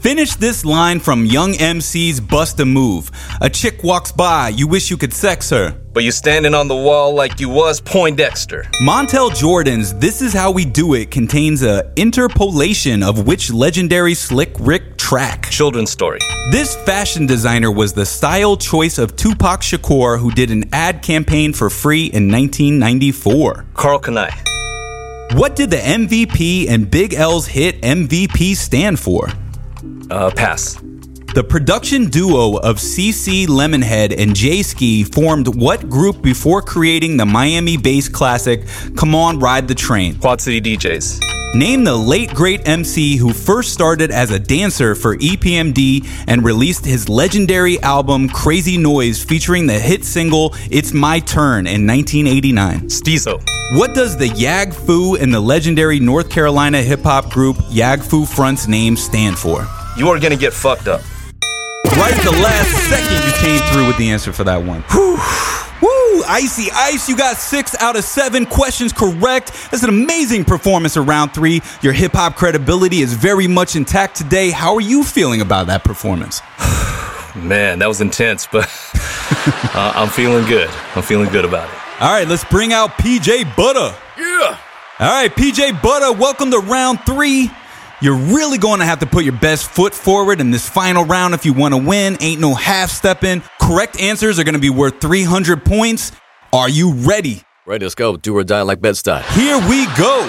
Finish 0.00 0.36
this 0.36 0.64
line 0.64 1.00
from 1.00 1.24
Young 1.24 1.54
MC's 1.54 2.20
Bust 2.20 2.60
a 2.60 2.64
Move. 2.64 3.10
A 3.40 3.50
chick 3.50 3.82
walks 3.82 4.12
by, 4.12 4.50
you 4.50 4.68
wish 4.68 4.90
you 4.90 4.96
could 4.96 5.12
sex 5.12 5.50
her. 5.50 5.72
But 5.92 6.04
you're 6.04 6.12
standing 6.12 6.54
on 6.54 6.68
the 6.68 6.76
wall 6.76 7.12
like 7.12 7.40
you 7.40 7.48
was 7.48 7.80
Poindexter. 7.80 8.62
Montel 8.80 9.34
Jordan's 9.34 9.92
This 9.94 10.22
Is 10.22 10.32
How 10.32 10.52
We 10.52 10.64
Do 10.64 10.94
It 10.94 11.10
contains 11.10 11.64
a 11.64 11.92
interpolation 11.96 13.02
of 13.02 13.26
which 13.26 13.52
legendary 13.52 14.14
Slick 14.14 14.54
Rick 14.60 14.98
track? 14.98 15.50
Children's 15.50 15.90
story. 15.90 16.20
This 16.52 16.76
fashion 16.76 17.26
designer 17.26 17.72
was 17.72 17.92
the 17.92 18.06
style 18.06 18.56
choice 18.56 18.98
of 18.98 19.16
Tupac 19.16 19.62
Shakur, 19.62 20.20
who 20.20 20.30
did 20.30 20.52
an 20.52 20.70
ad 20.72 21.02
campaign 21.02 21.52
for 21.52 21.70
free 21.70 22.04
in 22.04 22.30
1994. 22.30 23.66
Karl 23.74 23.98
Kani. 23.98 24.30
What 25.36 25.56
did 25.56 25.70
the 25.70 25.76
MVP 25.76 26.68
and 26.68 26.88
Big 26.88 27.14
L's 27.14 27.48
hit 27.48 27.82
MVP 27.82 28.54
stand 28.54 29.00
for? 29.00 29.28
Uh, 30.10 30.30
pass. 30.30 30.80
The 31.34 31.44
production 31.44 32.06
duo 32.06 32.56
of 32.56 32.78
CC 32.78 33.46
Lemonhead 33.46 34.18
and 34.18 34.34
J 34.34 34.62
Ski 34.62 35.04
formed 35.04 35.54
what 35.54 35.88
group 35.88 36.22
before 36.22 36.62
creating 36.62 37.16
the 37.16 37.26
Miami 37.26 37.76
based 37.76 38.12
classic 38.12 38.66
Come 38.96 39.14
On 39.14 39.38
Ride 39.38 39.68
the 39.68 39.74
Train? 39.74 40.18
Quad 40.18 40.40
City 40.40 40.60
DJs. 40.60 41.20
Name 41.54 41.84
the 41.84 41.96
late 41.96 42.34
great 42.34 42.66
MC 42.68 43.16
who 43.16 43.32
first 43.32 43.72
started 43.72 44.10
as 44.10 44.30
a 44.30 44.38
dancer 44.38 44.94
for 44.94 45.16
EPMD 45.16 46.06
and 46.26 46.44
released 46.44 46.84
his 46.84 47.08
legendary 47.08 47.80
album 47.82 48.28
Crazy 48.28 48.76
Noise 48.76 49.22
featuring 49.22 49.66
the 49.66 49.78
hit 49.78 50.04
single 50.04 50.54
It's 50.70 50.92
My 50.92 51.20
Turn 51.20 51.66
in 51.66 51.86
1989. 51.86 52.88
Stezo. 52.88 53.42
What 53.76 53.94
does 53.94 54.16
the 54.16 54.28
Yaggfu 54.28 55.20
and 55.20 55.32
the 55.32 55.40
legendary 55.40 56.00
North 56.00 56.30
Carolina 56.30 56.82
hip 56.82 57.02
hop 57.02 57.30
group 57.30 57.56
Yaggfu 57.56 58.26
Front's 58.26 58.66
name 58.66 58.96
stand 58.96 59.38
for? 59.38 59.66
You 59.98 60.08
are 60.10 60.20
gonna 60.20 60.36
get 60.36 60.52
fucked 60.52 60.86
up. 60.86 61.00
Right 61.96 62.16
at 62.16 62.22
the 62.22 62.30
last 62.30 62.70
second, 62.88 63.26
you 63.26 63.32
came 63.42 63.72
through 63.72 63.88
with 63.88 63.96
the 63.96 64.10
answer 64.10 64.32
for 64.32 64.44
that 64.44 64.62
one. 64.62 64.82
Whew. 64.92 65.18
Woo! 65.82 66.22
Icey 66.22 66.70
Ice, 66.72 67.08
you 67.08 67.16
got 67.16 67.36
six 67.36 67.74
out 67.80 67.96
of 67.96 68.04
seven 68.04 68.46
questions 68.46 68.92
correct. 68.92 69.52
That's 69.72 69.82
an 69.82 69.88
amazing 69.88 70.44
performance 70.44 70.96
in 70.96 71.04
round 71.04 71.34
three. 71.34 71.62
Your 71.82 71.92
hip 71.92 72.12
hop 72.12 72.36
credibility 72.36 73.00
is 73.00 73.12
very 73.12 73.48
much 73.48 73.74
intact 73.74 74.14
today. 74.14 74.52
How 74.52 74.76
are 74.76 74.80
you 74.80 75.02
feeling 75.02 75.40
about 75.40 75.66
that 75.66 75.82
performance? 75.82 76.42
Man, 77.34 77.80
that 77.80 77.88
was 77.88 78.00
intense, 78.00 78.46
but 78.46 78.66
uh, 79.74 79.92
I'm 79.96 80.10
feeling 80.10 80.46
good. 80.46 80.70
I'm 80.94 81.02
feeling 81.02 81.28
good 81.30 81.44
about 81.44 81.68
it. 81.68 81.74
All 82.00 82.12
right, 82.12 82.28
let's 82.28 82.44
bring 82.44 82.72
out 82.72 82.90
PJ 82.90 83.42
Butta. 83.54 83.98
Yeah. 84.16 84.58
All 85.00 85.22
right, 85.22 85.32
PJ 85.32 85.70
Butta, 85.80 86.16
welcome 86.16 86.52
to 86.52 86.60
round 86.60 87.00
three. 87.04 87.50
You're 88.00 88.16
really 88.16 88.58
going 88.58 88.78
to 88.78 88.86
have 88.86 89.00
to 89.00 89.06
put 89.06 89.24
your 89.24 89.36
best 89.36 89.68
foot 89.70 89.92
forward 89.92 90.40
in 90.40 90.52
this 90.52 90.68
final 90.68 91.04
round 91.04 91.34
if 91.34 91.44
you 91.44 91.52
want 91.52 91.74
to 91.74 91.78
win. 91.78 92.16
Ain't 92.20 92.40
no 92.40 92.54
half 92.54 92.90
stepping. 92.90 93.42
Correct 93.60 94.00
answers 94.00 94.38
are 94.38 94.44
going 94.44 94.54
to 94.54 94.60
be 94.60 94.70
worth 94.70 95.00
300 95.00 95.64
points. 95.64 96.12
Are 96.52 96.68
you 96.68 96.92
ready? 96.92 97.42
Ready, 97.66 97.84
let's 97.84 97.96
go. 97.96 98.16
Do 98.16 98.36
or 98.36 98.44
die 98.44 98.62
like 98.62 98.80
Bed-Stuy. 98.80 99.22
Here 99.32 99.58
we 99.68 99.86
go. 99.96 100.24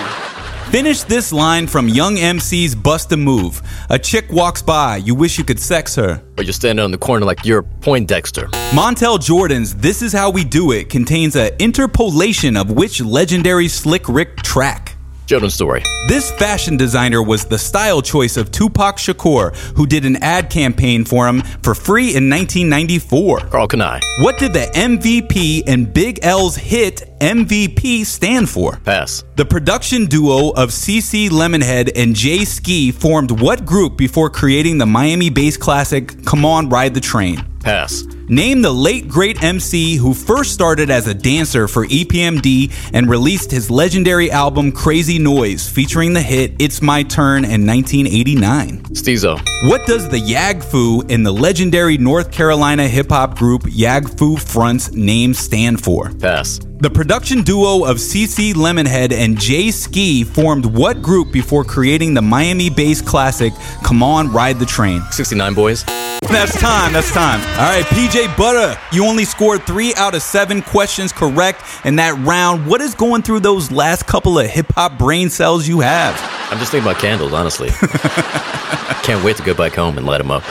Finish 0.72 1.04
this 1.04 1.32
line 1.32 1.68
from 1.68 1.88
Young 1.88 2.18
MC's 2.18 2.74
Bust 2.74 3.12
a 3.12 3.18
Move. 3.18 3.62
A 3.90 4.00
chick 4.00 4.32
walks 4.32 4.62
by, 4.62 4.98
you 4.98 5.16
wish 5.16 5.38
you 5.38 5.44
could 5.44 5.60
sex 5.60 5.96
her. 5.96 6.24
Or 6.38 6.44
you're 6.44 6.54
standing 6.54 6.84
on 6.84 6.92
the 6.92 6.98
corner 6.98 7.26
like 7.26 7.46
you're 7.46 7.64
Poindexter. 7.64 8.48
Montel 8.72 9.20
Jordan's 9.20 9.76
This 9.76 10.02
Is 10.02 10.12
How 10.12 10.30
We 10.30 10.44
Do 10.44 10.72
It 10.72 10.90
contains 10.90 11.36
an 11.36 11.52
interpolation 11.60 12.58
of 12.58 12.72
which 12.72 13.00
legendary 13.02 13.68
Slick 13.68 14.08
Rick 14.10 14.38
track? 14.38 14.96
Children's 15.30 15.54
story. 15.54 15.84
This 16.08 16.32
fashion 16.32 16.76
designer 16.76 17.22
was 17.22 17.46
the 17.46 17.60
style 17.60 18.02
choice 18.02 18.36
of 18.36 18.50
Tupac 18.50 18.98
Shakur, 18.98 19.56
who 19.76 19.86
did 19.86 20.04
an 20.04 20.16
ad 20.24 20.50
campaign 20.50 21.06
for 21.06 21.28
him 21.28 21.44
for 21.62 21.76
free 21.76 22.16
in 22.16 22.28
1994. 22.28 23.42
Karl 23.42 23.68
Kani. 23.68 24.00
What 24.24 24.40
did 24.40 24.54
the 24.54 24.66
MVP 24.74 25.66
and 25.68 25.94
Big 25.94 26.18
L's 26.24 26.56
hit 26.56 27.04
MVP 27.20 28.08
stand 28.08 28.50
for? 28.50 28.78
Pass. 28.78 29.24
The 29.36 29.46
production 29.46 30.08
duo 30.08 30.50
of 30.50 30.70
CC 30.70 31.30
Lemonhead 31.30 31.92
and 31.96 32.16
Jay 32.16 32.44
Ski 32.44 32.92
formed 32.92 33.40
what 33.40 33.68
group 33.68 33.98
before 33.98 34.32
creating 34.32 34.80
the 34.80 34.88
Miami 34.88 35.30
based 35.30 35.60
classic 35.60 36.26
Come 36.26 36.44
On 36.44 36.70
Ride 36.70 36.96
the 36.96 37.02
Train? 37.02 37.46
Pass. 37.60 38.04
Name 38.32 38.62
the 38.62 38.72
late 38.72 39.08
great 39.08 39.42
MC 39.42 39.96
who 39.96 40.14
first 40.14 40.54
started 40.54 40.92
as 40.92 41.08
a 41.08 41.16
dancer 41.16 41.68
for 41.68 41.88
EPMD 41.88 42.72
and 42.94 43.10
released 43.10 43.50
his 43.50 43.72
legendary 43.72 44.30
album 44.30 44.72
Crazy 44.72 45.18
Noise, 45.18 45.68
featuring 45.68 46.14
the 46.14 46.22
hit 46.22 46.54
It's 46.60 46.80
My 46.80 47.02
Turn 47.02 47.44
in 47.44 47.66
1989. 47.66 48.84
Stezo. 48.90 49.42
What 49.68 49.88
does 49.88 50.08
the 50.10 50.20
Yaggfu 50.20 51.10
in 51.10 51.24
the 51.24 51.34
legendary 51.34 51.98
North 51.98 52.32
Carolina 52.32 52.88
hip 52.88 53.10
hop 53.10 53.36
group 53.36 53.64
Yaggfu 53.64 54.40
Front's 54.40 54.92
name 54.92 55.34
stand 55.34 55.84
for? 55.84 56.12
Pass. 56.14 56.60
The 56.82 56.90
production 56.92 57.42
duo 57.42 57.84
of 57.84 57.98
CC 57.98 58.54
Lemonhead 58.54 59.12
and 59.12 59.40
Jay 59.40 59.72
Ski 59.72 60.24
formed 60.24 60.68
what 60.68 61.02
group 61.02 61.32
before 61.32 61.64
creating 61.64 62.14
the 62.14 62.22
Miami 62.22 62.70
based 62.70 63.08
classic 63.08 63.54
Come 63.84 64.04
On 64.04 64.32
Ride 64.32 64.60
the 64.60 64.68
Train? 64.68 65.02
69 65.10 65.56
Boyz. 65.56 66.19
That's 66.28 66.60
time. 66.60 66.94
That's 66.94 67.12
time. 67.12 67.40
All 67.42 67.70
right, 67.70 67.86
PJ 67.86 68.26
Butta, 68.36 68.78
you 68.94 69.06
only 69.06 69.26
scored 69.26 69.64
three 69.64 69.94
out 69.96 70.14
of 70.14 70.22
seven 70.22 70.62
questions 70.62 71.12
correct 71.12 71.64
in 71.86 71.96
that 71.96 72.18
round. 72.26 72.68
What 72.68 72.82
is 72.82 72.94
going 72.94 73.24
through 73.24 73.40
those 73.40 73.72
last 73.72 74.06
couple 74.06 74.38
of 74.38 74.48
hip 74.48 74.72
hop 74.74 74.98
brain 74.98 75.30
cells 75.30 75.68
you 75.68 75.80
have? 75.80 76.16
I'm 76.52 76.60
just 76.60 76.72
thinking 76.72 76.90
about 76.90 77.02
candles, 77.02 77.34
honestly. 77.34 77.70
Can't 79.04 79.24
wait 79.24 79.38
to 79.38 79.44
go 79.44 79.54
back 79.54 79.74
home 79.74 79.98
and 79.98 80.06
light 80.06 80.20
them 80.20 80.30
up. 80.32 80.44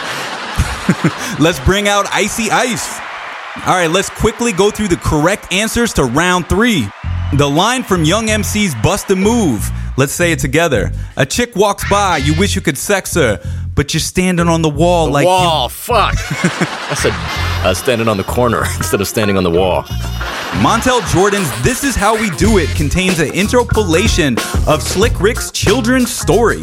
Let's 1.39 1.61
bring 1.61 1.87
out 1.87 2.07
Icey 2.07 2.51
Ice. 2.51 2.99
All 3.67 3.75
right, 3.75 3.91
let's 3.91 4.09
quickly 4.09 4.53
go 4.53 4.71
through 4.71 4.87
the 4.87 4.97
correct 4.97 5.53
answers 5.53 5.93
to 5.95 6.05
round 6.05 6.49
three. 6.49 6.89
The 7.35 7.49
line 7.49 7.83
from 7.83 8.05
Young 8.05 8.29
MC's 8.31 8.75
Bust 8.77 9.11
a 9.11 9.17
Move. 9.17 9.69
Let's 9.97 10.13
say 10.13 10.31
it 10.31 10.39
together. 10.39 10.93
A 11.17 11.27
chick 11.27 11.57
walks 11.57 11.89
by, 11.91 12.19
you 12.19 12.35
wish 12.39 12.55
you 12.55 12.63
could 12.63 12.79
sex 12.79 13.15
her, 13.15 13.41
but 13.79 13.95
you're 13.95 14.01
standing 14.01 14.49
on 14.49 14.61
the 14.61 14.69
wall 14.69 15.07
The 15.07 15.13
like 15.13 15.23
you- 15.23 15.29
wall, 15.29 15.69
fuck. 15.69 16.15
I 16.91 16.95
said 17.01 17.13
uh, 17.65 17.73
standing 17.75 18.09
on 18.09 18.17
the 18.17 18.25
corner 18.25 18.65
instead 18.77 19.01
of 19.01 19.07
standing 19.07 19.37
on 19.37 19.45
the 19.45 19.51
wall. 19.51 19.85
Montel 20.65 21.01
Jordan's 21.13 21.49
This 21.63 21.85
Is 21.85 21.95
How 21.95 22.19
We 22.21 22.31
Do 22.31 22.59
It 22.59 22.69
contains 22.75 23.21
an 23.21 23.33
interpolation 23.33 24.37
of 24.67 24.83
Slick 24.83 25.21
Rick's 25.21 25.53
children's 25.53 26.11
story. 26.11 26.61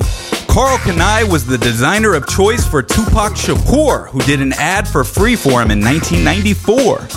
Karl 0.49 0.77
Kani 0.79 1.29
was 1.29 1.45
the 1.45 1.57
designer 1.57 2.13
of 2.15 2.27
choice 2.27 2.67
for 2.67 2.81
Tupac 2.83 3.33
Shakur, 3.33 4.09
who 4.09 4.19
did 4.23 4.41
an 4.41 4.51
ad 4.53 4.85
for 4.87 5.03
Freeform 5.03 5.71
in 5.71 5.79
1994. 5.81 7.07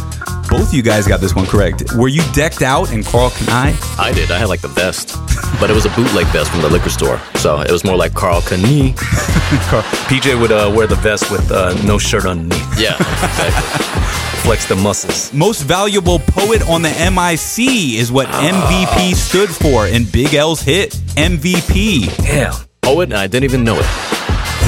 Both 0.48 0.72
you 0.72 0.82
guys 0.82 1.06
got 1.08 1.20
this 1.20 1.34
one 1.34 1.46
correct. 1.46 1.82
Were 1.94 2.08
you 2.08 2.22
decked 2.32 2.62
out 2.62 2.92
in 2.92 3.02
Karl 3.02 3.30
Kani? 3.30 3.74
I 3.98 4.12
did. 4.12 4.30
I 4.30 4.38
had 4.38 4.48
like 4.48 4.60
the 4.60 4.68
vest, 4.68 5.10
but 5.60 5.70
it 5.70 5.74
was 5.74 5.86
a 5.86 5.90
bootleg 5.90 6.26
vest 6.28 6.50
from 6.50 6.62
the 6.62 6.68
liquor 6.68 6.90
store. 6.90 7.20
So 7.36 7.60
it 7.60 7.70
was 7.70 7.84
more 7.84 7.96
like 7.96 8.14
Carl 8.14 8.40
Kani. 8.40 8.94
PJ 10.08 10.40
would 10.40 10.52
uh, 10.52 10.72
wear 10.74 10.86
the 10.86 10.96
vest 10.96 11.30
with 11.30 11.50
uh, 11.50 11.74
no 11.84 11.98
shirt 11.98 12.26
underneath. 12.26 12.80
Yeah, 12.80 12.94
exactly. 12.96 13.84
Flex 14.42 14.66
the 14.68 14.76
muscles. 14.76 15.32
Most 15.32 15.62
valuable 15.62 16.20
poet 16.20 16.62
on 16.68 16.82
the 16.82 16.90
MIC 16.90 17.98
is 17.98 18.10
what 18.10 18.28
MVP 18.28 19.14
stood 19.14 19.50
for 19.50 19.86
in 19.86 20.04
Big 20.04 20.34
L's 20.34 20.62
hit. 20.62 20.92
MVP. 21.16 22.16
Damn. 22.18 22.54
Poet, 22.80 23.12
I 23.12 23.26
didn't 23.26 23.44
even 23.44 23.64
know 23.64 23.76
it. 23.78 23.86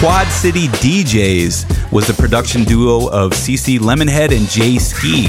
Quad 0.00 0.26
City 0.28 0.66
DJs 0.68 1.92
was 1.92 2.06
the 2.06 2.14
production 2.14 2.64
duo 2.64 3.08
of 3.10 3.32
CC 3.32 3.78
Lemonhead 3.78 4.36
and 4.36 4.48
Jay 4.48 4.78
Ski. 4.78 5.28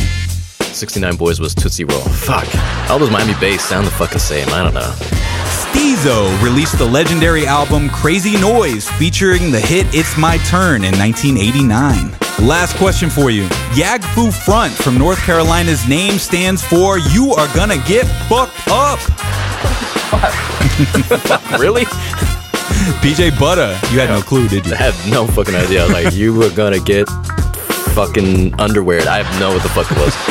69 0.74 1.14
Boyz 1.14 1.40
was 1.40 1.54
Tootsie 1.54 1.84
Roll. 1.84 2.00
Fuck. 2.02 2.48
All 2.90 2.98
those 2.98 3.12
Miami 3.12 3.34
bass 3.40 3.64
sound 3.64 3.86
the 3.86 3.92
fucking 3.92 4.20
same. 4.20 4.48
I 4.50 4.64
don't 4.64 4.74
know. 4.74 4.94
Stezo 5.62 6.42
released 6.42 6.78
the 6.80 6.86
legendary 6.86 7.46
album 7.46 7.88
Crazy 7.90 8.36
Noise 8.42 8.90
featuring 8.92 9.52
the 9.52 9.60
hit 9.60 9.86
It's 9.94 10.18
My 10.18 10.38
Turn 10.50 10.84
in 10.84 10.98
1989. 10.98 12.48
Last 12.48 12.76
question 12.78 13.10
for 13.10 13.30
you. 13.30 13.44
Yaggfu 13.74 14.34
Front 14.44 14.74
from 14.74 14.98
North 14.98 15.20
Carolina's 15.20 15.88
name 15.88 16.18
stands 16.18 16.64
for 16.64 16.98
You 16.98 17.34
Are 17.34 17.48
Gonna 17.54 17.78
Get 17.86 18.06
Fucked 18.28 18.68
Up. 18.70 19.00
really? 21.60 21.86
PJ 23.02 23.30
Butta, 23.32 23.80
you 23.92 24.00
had 24.00 24.10
no 24.10 24.22
clue, 24.22 24.48
did 24.48 24.66
you? 24.66 24.74
I 24.74 24.78
had 24.78 25.12
no 25.12 25.28
fucking 25.28 25.54
idea. 25.54 25.86
Like, 25.86 26.14
you 26.16 26.34
were 26.34 26.50
gonna 26.50 26.80
get 26.80 27.08
fucking 27.94 28.60
underwear. 28.60 29.08
I 29.08 29.22
have 29.22 29.40
no 29.40 29.54
what 29.54 29.62
the 29.62 29.70
fuck 29.70 29.92
it 29.92 29.98
was. 30.00 30.31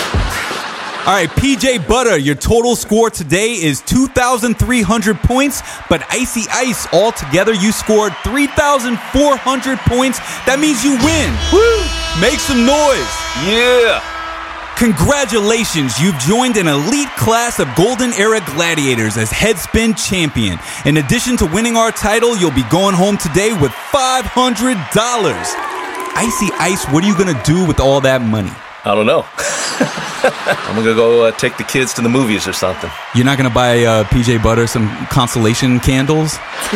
All 1.06 1.16
right, 1.16 1.30
PJ 1.30 1.78
Butta, 1.86 2.22
your 2.22 2.34
total 2.34 2.76
score 2.76 3.08
today 3.08 3.54
is 3.54 3.80
2,300 3.80 5.16
points, 5.20 5.62
but 5.88 6.02
Icey 6.02 6.46
Ice 6.52 6.86
altogether, 6.92 7.54
you 7.54 7.72
scored 7.72 8.12
3,400 8.22 9.78
points. 9.88 10.18
That 10.44 10.60
means 10.60 10.84
you 10.84 11.00
win. 11.00 11.32
Woo! 11.56 11.80
Make 12.20 12.38
some 12.38 12.68
noise. 12.68 13.10
Yeah. 13.48 14.04
Congratulations, 14.76 15.98
you've 15.98 16.20
joined 16.20 16.58
an 16.58 16.68
elite 16.68 17.10
class 17.16 17.58
of 17.58 17.74
Golden 17.74 18.12
Era 18.12 18.44
Gladiators 18.52 19.16
as 19.16 19.32
Headspin 19.32 19.96
Champion. 19.96 20.58
In 20.84 20.98
addition 20.98 21.38
to 21.38 21.46
winning 21.46 21.76
our 21.76 21.90
title, 21.90 22.36
you'll 22.36 22.52
be 22.52 22.68
going 22.68 22.94
home 22.94 23.16
today 23.16 23.56
with 23.56 23.72
$500. 23.88 24.28
Icey 26.12 26.48
Ice, 26.60 26.84
what 26.92 27.02
are 27.02 27.06
you 27.08 27.16
gonna 27.16 27.42
do 27.42 27.66
with 27.66 27.80
all 27.80 28.02
that 28.02 28.20
money? 28.20 28.52
I 28.84 28.94
don't 28.94 29.06
know. 29.06 29.24
I'm 30.58 30.76
gonna 30.76 30.94
go 30.94 31.24
uh, 31.26 31.32
take 31.32 31.56
the 31.56 31.64
kids 31.64 31.94
to 31.94 32.02
the 32.02 32.08
movies 32.08 32.46
or 32.46 32.52
something. 32.52 32.90
You're 33.14 33.24
not 33.24 33.36
gonna 33.36 33.50
buy 33.50 33.84
uh, 33.84 34.04
PJ 34.04 34.38
Butta 34.38 34.68
some 34.68 34.88
consolation 35.06 35.80
candles? 35.80 36.34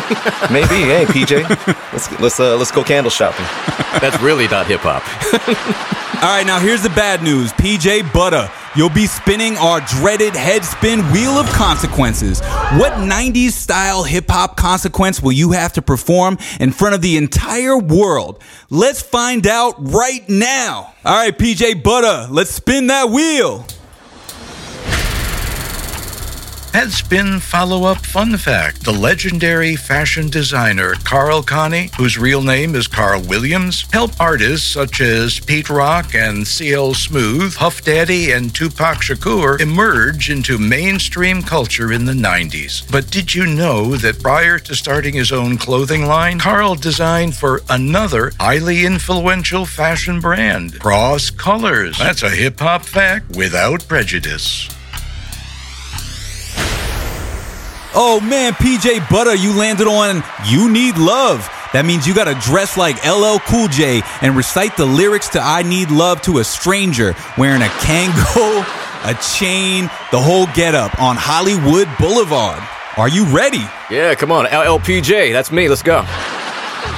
Maybe. 0.51 0.85
Hey, 0.87 1.05
PJ, 1.07 1.49
let's 1.93 2.21
let's 2.21 2.41
uh, 2.41 2.57
let's 2.57 2.71
go 2.71 2.83
candle 2.85 3.11
shopping. 3.11 3.47
That's 4.01 4.21
really 4.21 4.49
not 4.49 4.67
hip 4.67 4.81
hop. 4.83 5.03
All 6.23 6.31
right, 6.31 6.47
now 6.47 6.59
here's 6.59 6.83
the 6.83 6.91
bad 6.91 7.23
news. 7.23 7.53
PJ 7.53 8.03
Butta, 8.03 8.49
you'll 8.77 8.91
be 8.91 9.07
spinning 9.07 9.57
our 9.57 9.81
dreaded 9.81 10.35
headspin 10.35 11.13
wheel 11.13 11.33
of 11.33 11.47
consequences. 11.51 12.41
What 12.41 12.93
90s 12.93 13.53
style 13.53 14.05
hip 14.05 14.27
hop 14.29 14.57
consequence 14.57 15.23
will 15.23 15.33
you 15.33 15.53
have 15.53 15.73
to 15.75 15.83
perform 15.83 16.39
in 16.61 16.73
front 16.73 16.95
of 16.95 17.03
the 17.03 17.17
entire 17.17 17.79
world? 17.79 18.43
Let's 18.71 19.03
find 19.03 19.47
out 19.47 19.75
right 19.79 20.29
now. 20.29 20.95
All 21.05 21.15
right, 21.15 21.37
PJ 21.37 21.83
Butta, 21.83 22.29
let's 22.31 22.51
spin 22.51 22.87
that 22.89 23.11
wheel. 23.11 23.67
Headspin 26.75 27.41
follow 27.41 27.85
up 27.85 28.05
fun 28.05 28.37
fact. 28.37 28.83
The 28.85 28.91
legendary 28.91 29.77
fashion 29.77 30.29
designer 30.29 30.95
Karl 31.05 31.41
Kani, 31.41 31.95
whose 31.95 32.19
real 32.19 32.43
name 32.43 32.75
is 32.75 32.89
Carl 32.89 33.23
Williams, 33.23 33.87
helped 33.93 34.21
artists 34.21 34.67
such 34.67 35.01
as 35.01 35.39
Pete 35.39 35.71
Rock 35.71 36.17
and 36.17 36.45
CL 36.45 36.95
Smooth, 36.95 37.55
Puff 37.55 37.85
Daddy, 37.85 38.33
and 38.33 38.53
Tupac 38.53 38.97
Shakur 39.03 39.61
emerge 39.61 40.31
into 40.31 40.59
mainstream 40.59 41.43
culture 41.43 41.93
in 41.93 42.07
the 42.07 42.13
90s. 42.13 42.91
But 42.91 43.09
did 43.09 43.33
you 43.33 43.47
know 43.47 43.95
that 43.95 44.21
prior 44.21 44.59
to 44.59 44.75
starting 44.75 45.15
his 45.15 45.31
own 45.31 45.59
clothing 45.59 46.07
line, 46.07 46.41
Carl 46.41 46.75
designed 46.75 47.37
for 47.37 47.63
another 47.71 48.33
highly 48.41 48.85
influential 48.85 49.65
fashion 49.65 50.19
brand, 50.21 50.81
Cross 50.81 51.31
Colours? 51.31 51.97
That's 51.99 52.25
a 52.25 52.31
hip 52.31 52.59
hop 52.59 52.83
fact 52.83 53.37
without 53.37 53.87
prejudice. 53.87 54.69
Oh 57.96 58.20
man, 58.20 58.54
PJ 58.54 58.98
Butta, 59.07 59.40
you 59.40 59.57
landed 59.57 59.87
on 59.87 60.22
You 60.48 60.68
Need 60.68 60.98
Love. 60.98 61.48
That 61.72 61.85
means 61.87 62.09
you 62.09 62.14
gotta 62.14 62.35
dress 62.35 62.76
like 62.76 62.96
LL 63.07 63.38
Cool 63.46 63.68
J 63.68 64.02
and 64.20 64.37
recite 64.37 64.76
the 64.76 64.85
lyrics 64.85 65.28
to 65.30 65.40
I 65.40 65.62
Need 65.62 65.92
Love 65.92 66.20
to 66.22 66.38
a 66.38 66.44
stranger 66.44 67.14
wearing 67.38 67.62
a 67.62 67.70
Kango, 67.87 68.66
a 69.07 69.14
chain, 69.38 69.85
the 70.11 70.18
whole 70.18 70.46
getup 70.54 70.98
on 71.00 71.14
Hollywood 71.14 71.87
Boulevard. 71.98 72.62
Are 72.96 73.09
you 73.09 73.26
ready? 73.26 73.62
Yeah, 73.90 74.14
come 74.16 74.33
on. 74.33 74.46
LLPJ, 74.46 75.33
that's 75.33 75.52
me. 75.52 75.68
Let's 75.68 75.83
go. 75.83 76.04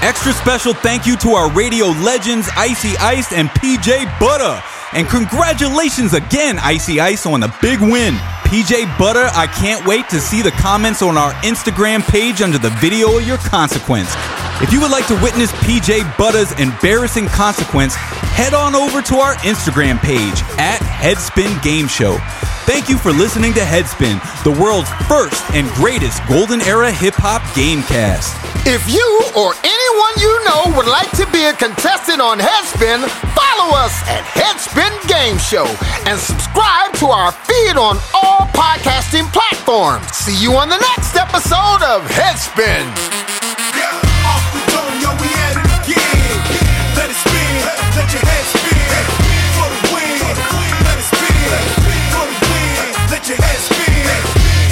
Extra 0.00 0.32
special 0.32 0.72
thank 0.72 1.06
you 1.06 1.16
to 1.18 1.30
our 1.30 1.50
radio 1.52 1.86
legends, 1.86 2.48
Icey 2.56 2.96
Ice 3.00 3.32
and 3.32 3.50
PJ 3.50 4.06
Butta. 4.16 4.62
And 4.94 5.06
congratulations 5.08 6.14
again, 6.14 6.56
Icey 6.56 7.00
Ice, 7.00 7.26
on 7.26 7.40
the 7.40 7.52
big 7.60 7.80
win. 7.80 8.14
PJ 8.46 8.84
Butta, 8.94 9.28
I 9.34 9.48
can't 9.48 9.84
wait 9.86 10.08
to 10.10 10.20
see 10.20 10.40
the 10.40 10.52
comments 10.52 11.02
on 11.02 11.18
our 11.18 11.32
Instagram 11.42 12.00
page 12.06 12.42
under 12.42 12.58
the 12.58 12.70
video 12.80 13.18
of 13.18 13.26
your 13.26 13.38
consequence. 13.38 14.14
If 14.62 14.72
you 14.72 14.80
would 14.80 14.92
like 14.92 15.08
to 15.08 15.20
witness 15.20 15.50
PJ 15.50 16.02
Butta's 16.12 16.52
embarrassing 16.60 17.26
consequence, 17.26 17.96
head 17.96 18.54
on 18.54 18.76
over 18.76 19.02
to 19.02 19.16
our 19.16 19.34
Instagram 19.38 19.98
page 19.98 20.42
at 20.58 20.78
Headspin 20.78 21.60
Game 21.60 21.88
Show. 21.88 22.18
Thank 22.66 22.88
you 22.88 22.98
for 22.98 23.12
listening 23.12 23.54
to 23.54 23.60
Headspin, 23.60 24.18
the 24.42 24.50
world's 24.50 24.90
first 25.06 25.38
and 25.54 25.70
greatest 25.78 26.18
golden 26.26 26.60
era 26.62 26.90
hip 26.90 27.14
hop 27.14 27.40
gamecast. 27.54 28.34
If 28.66 28.82
you 28.90 29.06
or 29.38 29.54
anyone 29.62 30.14
you 30.18 30.34
know 30.42 30.74
would 30.76 30.90
like 30.90 31.06
to 31.14 31.30
be 31.30 31.46
a 31.46 31.54
contestant 31.54 32.20
on 32.20 32.42
Headspin, 32.42 33.06
follow 33.38 33.70
us 33.78 33.94
at 34.10 34.26
Headspin 34.34 34.90
Game 35.06 35.38
Show 35.38 35.70
and 36.10 36.18
subscribe 36.18 36.90
to 36.98 37.06
our 37.06 37.30
feed 37.30 37.78
on 37.78 38.02
all 38.10 38.50
podcasting 38.50 39.30
platforms. 39.32 40.10
See 40.10 40.34
you 40.34 40.58
on 40.58 40.68
the 40.68 40.82
next 40.90 41.14
episode 41.14 41.86
of 41.86 42.02
Headspin. 42.10 43.45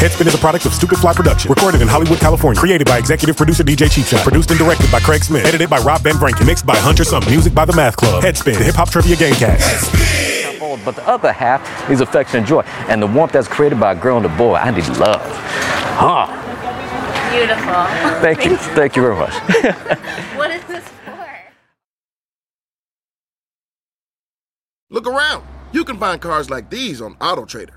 Headspin 0.05 0.27
is 0.27 0.35
a 0.35 0.39
product 0.39 0.67
of 0.67 0.75
Stupid 0.75 0.99
Fly 0.99 1.15
Production. 1.15 1.49
Recorded 1.49 1.81
in 1.81 1.89
Hollywood, 1.89 2.21
California. 2.21 2.61
Created 2.61 2.87
by 2.87 2.99
executive 2.99 3.39
producer 3.39 3.65
DJ 3.65 3.91
Cheap 3.91 4.05
Shot. 4.05 4.23
Produced 4.23 4.51
and 4.51 4.59
directed 4.59 4.93
by 4.93 5.01
Craig 5.01 5.25
Smith. 5.25 5.47
Edited 5.47 5.71
by 5.71 5.79
Rob 5.79 6.03
Van 6.03 6.17
Branken. 6.17 6.45
Mixed 6.45 6.67
by 6.67 6.77
Hunter 6.77 7.05
Sum. 7.05 7.25
Music 7.25 7.55
by 7.55 7.65
The 7.65 7.73
Math 7.75 7.97
Club. 7.97 8.23
Headspin, 8.23 8.59
the 8.59 8.65
hip 8.65 8.75
hop 8.75 8.91
trivia 8.91 9.17
gamecast. 9.17 10.85
But 10.85 10.97
the 10.97 11.09
other 11.09 11.33
half 11.33 11.89
is 11.91 12.03
affection 12.03 12.41
and 12.41 12.47
joy. 12.47 12.61
And 12.89 13.01
the 13.01 13.07
warmth 13.07 13.33
that's 13.33 13.49
created 13.49 13.81
by 13.81 13.93
a 13.93 13.95
girl 13.95 14.19
and 14.19 14.27
a 14.27 14.37
boy, 14.37 14.57
I 14.57 14.71
need 14.73 14.87
love. 14.99 15.23
Huh. 15.97 16.27
Beautiful. 17.33 18.21
Thank 18.21 18.45
you. 18.45 18.57
Thank 18.77 18.97
you 18.97 19.03
very 19.03 19.17
much. 19.17 19.33
what 20.37 20.51
is 20.51 20.63
this 20.65 20.85
for? 21.07 21.27
Look 24.91 25.07
around. 25.07 25.47
You 25.73 25.83
can 25.83 25.97
find 25.97 26.21
cars 26.21 26.51
like 26.51 26.69
these 26.69 27.01
on 27.01 27.15
AutoTrader. 27.15 27.77